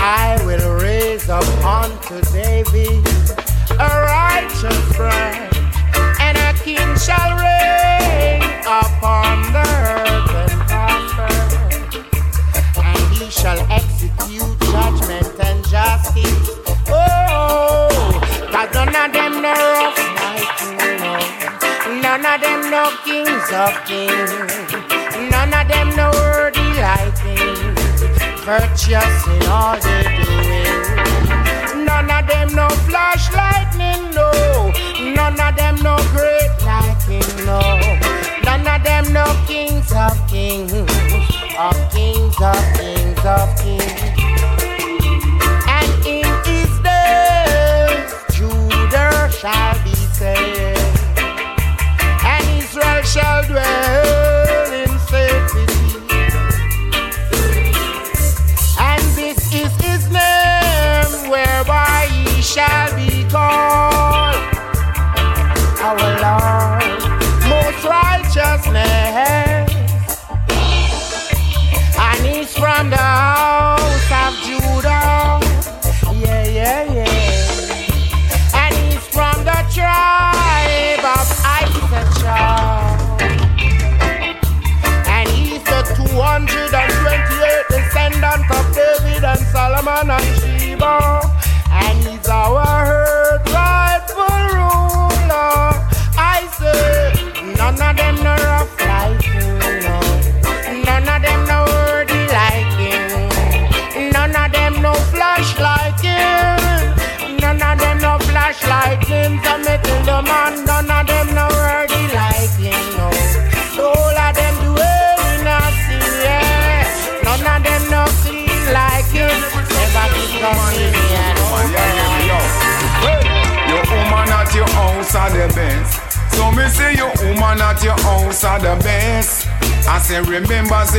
[0.10, 3.06] I will raise up unto David
[3.72, 5.54] a righteous branch,
[6.22, 11.28] and a king shall reign upon the earth and prosper,
[12.82, 16.56] and he shall execute judgment and justice.
[16.88, 17.90] Oh,
[18.50, 20.00] cause none of them no rough
[20.64, 20.72] you,
[21.04, 21.20] no.
[22.02, 24.32] None of them no kings of kings.
[25.30, 26.07] None of them no.
[28.48, 31.86] Virtuous in all they doing.
[31.86, 34.72] None of them no flash lightning, no.
[35.14, 36.48] None of them no great
[37.08, 37.62] him, no.
[38.44, 40.74] None of them no kings of kings.
[41.58, 44.02] Of kings of kings of kings.
[45.68, 49.77] And in his days, Judah shall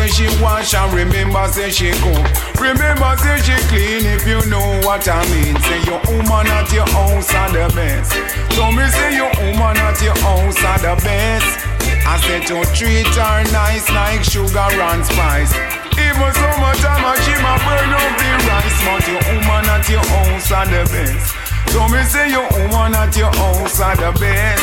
[0.08, 2.60] say she wash and remember say she cook.
[2.60, 5.56] Remember say she clean if you know what I mean.
[5.62, 8.12] Say your woman at your house are the best.
[8.54, 11.66] So me say your woman at your house are the best.
[12.06, 15.52] I say to treat her nice like sugar and spice.
[15.98, 20.52] Even summertime and she ma burn up the rice But your woman at your house
[20.52, 21.34] are the best
[21.72, 24.57] So me say your woman at your house are the best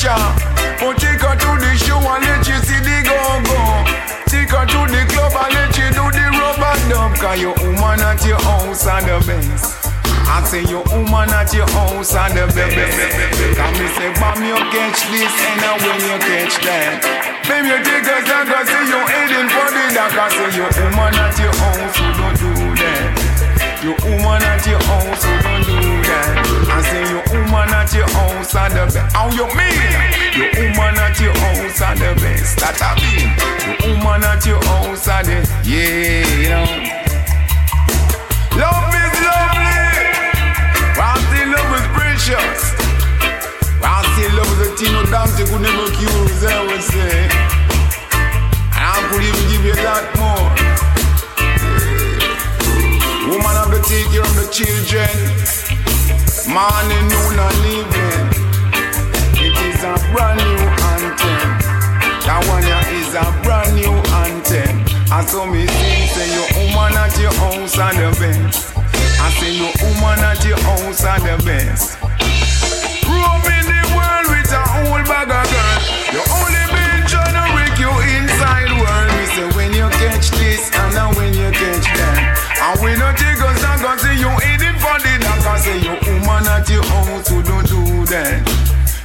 [0.00, 3.60] furniture But take her to the show and let you see the go-go
[4.26, 8.00] Take her to the club and let you do the rubber dub Cause your woman
[8.00, 9.76] at your house are the best
[10.30, 12.70] I say your woman at your house are the best.
[13.58, 17.02] Come me say, bam, you catch this and now when you catch that.
[17.50, 20.14] Baby, you take a stand, I say you heading for the dock.
[20.14, 21.98] I say your woman at your house,
[23.82, 26.36] Your woman at your house, so don't do that.
[26.68, 29.16] I say your woman at your house are the best.
[29.16, 29.88] How you mean?
[30.36, 32.60] Your woman at your house are the best.
[32.60, 33.32] That I mean.
[33.64, 36.28] Your woman at your house are the yeah.
[36.28, 36.68] You know.
[38.60, 39.88] Love is lovely.
[41.00, 42.76] While still love is precious.
[43.80, 47.32] While still love is a thing no Dante could never cure, I would say.
[48.76, 50.69] And I could even give you lot more.
[53.90, 55.10] Take care of the children.
[56.46, 58.22] Morning, noon, and evening.
[59.34, 60.62] It is a brand new
[60.94, 61.50] anthem.
[62.22, 64.86] That one yeah, is a brand new anthem.
[65.10, 68.78] And so me sing, say your woman at your house are the best.
[69.18, 71.98] I say your woman at your house are the best.
[73.10, 75.78] Roaming the world with a whole bag of girl.
[76.14, 79.08] You only been trying to wreck your inside world.
[79.18, 82.38] Me say when you catch this and when you catch that.
[82.62, 83.39] And we not take
[83.90, 85.42] cause say you eating for the dark.
[85.46, 88.38] I say your woman at your house who don't do that.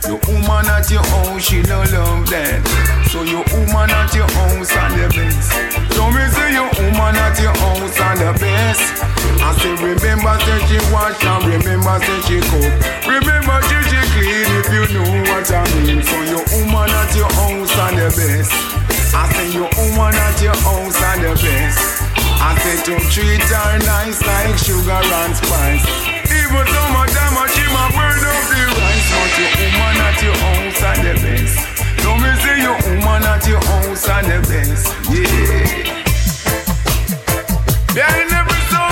[0.05, 2.61] Your woman at your house, she don't love that.
[3.09, 5.49] So your woman at your house are the best.
[5.97, 8.85] So me say your woman at your house are the best.
[9.41, 12.73] I say remember say she wash and remember say she cook.
[13.09, 16.05] Remember she she clean if you know what I mean.
[16.05, 18.53] So your woman at your house are the best.
[19.17, 21.94] I say your woman at your house are the best.
[22.41, 25.85] I said to treat her nice like sugar and spice.
[26.31, 30.37] Even much time I keep my burn up the rice, but your woman at your
[30.43, 31.57] house are the best.
[32.03, 34.93] Don't me say your woman at your house are the best.
[35.09, 36.03] Yeah.
[37.95, 38.84] Behind every successful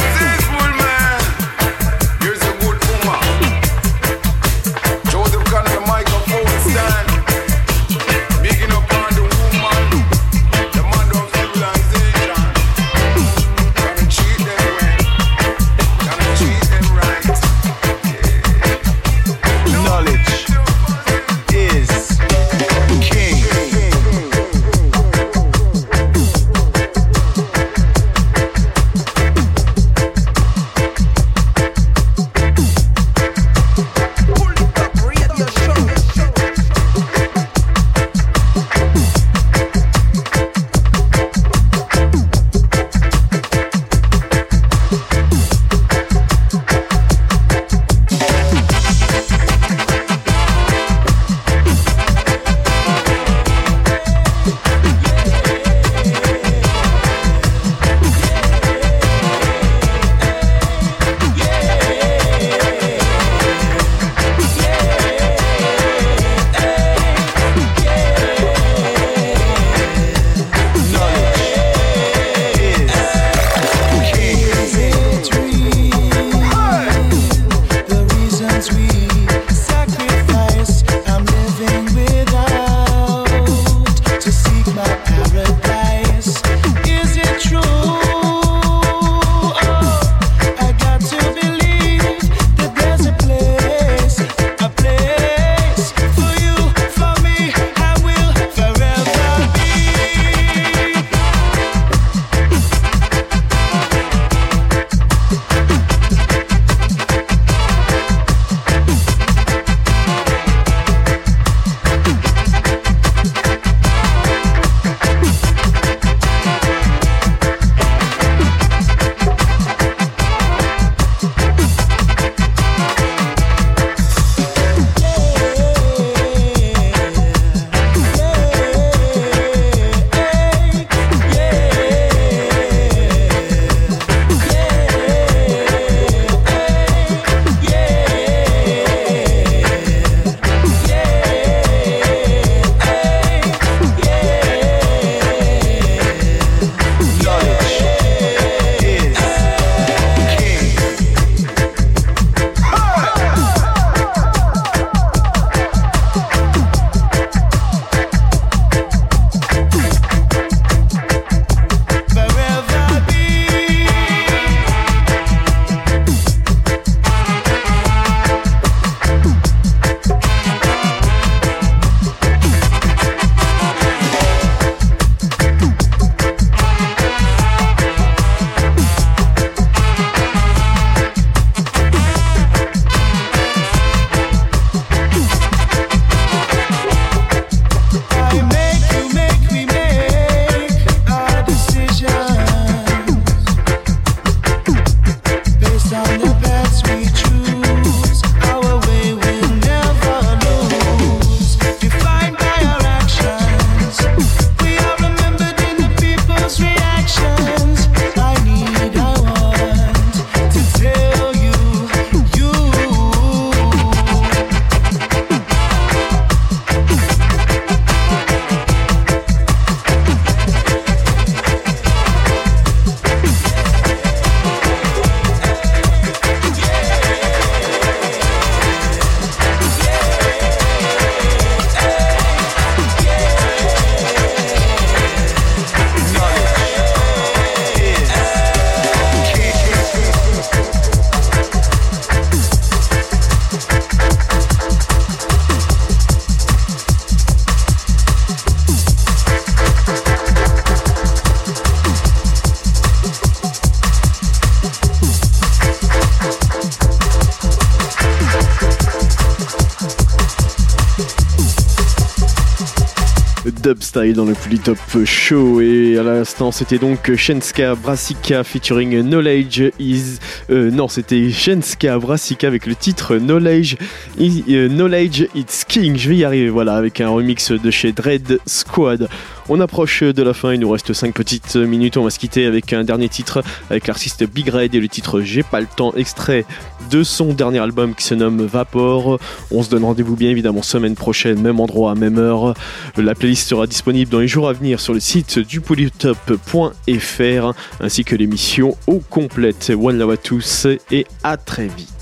[263.95, 265.61] Dans le plus top show.
[265.61, 270.18] Et à l'instant c'était donc Shenska Brassica featuring Knowledge is
[270.49, 273.76] euh, non c'était Shenska Brassica avec le titre Knowledge
[274.18, 275.95] is, euh, Knowledge It's King.
[275.95, 279.10] Je vais y arriver voilà avec un remix de chez Dread Squad.
[279.48, 281.98] On approche de la fin, il nous reste 5 petites minutes.
[281.98, 285.22] On va se quitter avec un dernier titre avec l'artiste Big Red et le titre
[285.22, 286.45] J'ai pas le temps, extrait
[286.94, 289.20] de son dernier album qui se nomme Vapor.
[289.49, 292.53] On se donne rendez-vous bien évidemment semaine prochaine, même endroit, même heure.
[292.98, 298.03] La playlist sera disponible dans les jours à venir sur le site du polytop.fr ainsi
[298.03, 299.72] que l'émission au complète.
[299.76, 301.93] One love à tous et à très vite.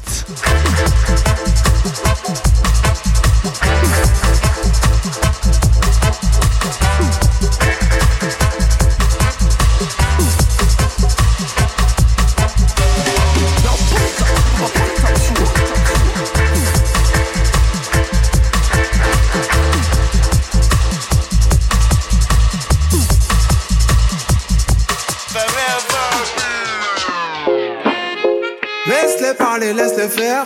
[30.21, 30.45] Faire.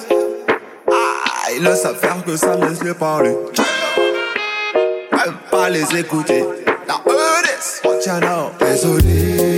[0.89, 3.35] Ah, ils le savent faire que ça, laisse-les parler.
[5.11, 6.45] Même pas les écouter.
[7.43, 8.51] This, what you know.
[8.59, 9.54] Désolé,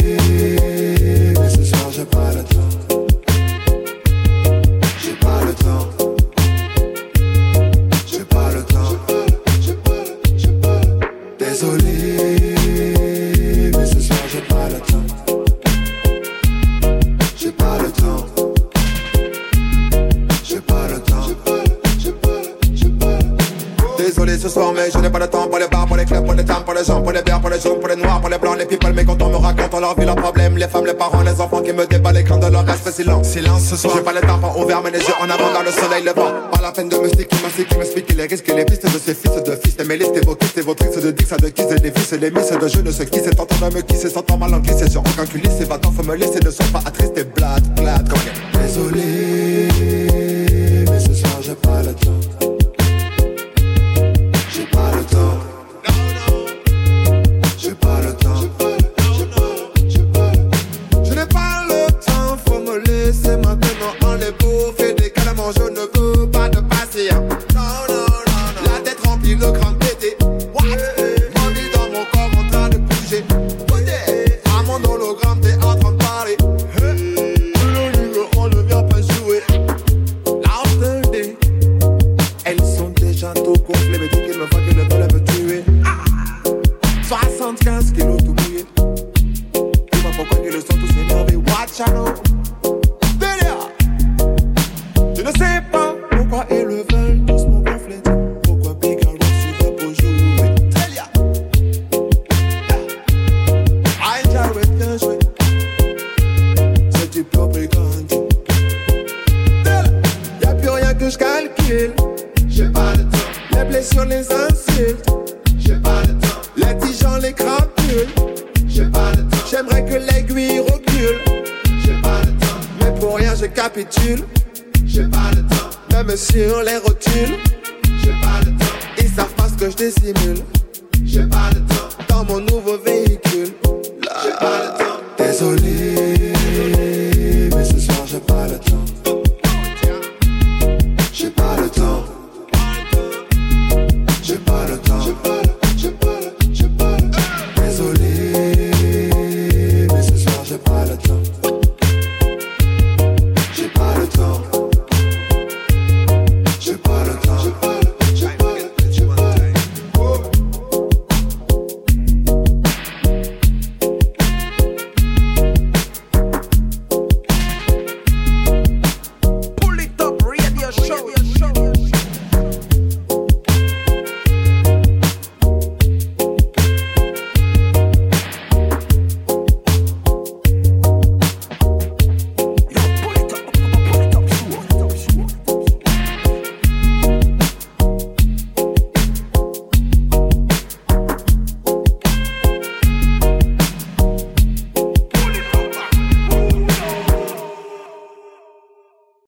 [29.77, 32.37] racontent leur vie, leurs problèmes, les femmes, les parents, les enfants qui me déballent l'écran
[32.37, 33.93] de leur reste silence, silence ce soir.
[33.95, 36.31] J'ai pas le temps pour ouvert mais les yeux en avant dans le soleil levant.
[36.51, 37.37] Pas la peine de me sticker,
[37.67, 40.25] qui m'explique les risques et les pistes de ces fils de fils, mes listes et
[40.25, 42.51] vos kisses et vos tricks de dix, de kiss et des vis et les misses
[42.51, 45.01] de je ne sais qui, c'est tentant de me kisser, sentant mal en glisser sur
[45.01, 48.19] aucun culisse, et va-t'en, faut me laisser, ne sois pas attristé, blad, glad, comme
[48.61, 49.16] Désolé,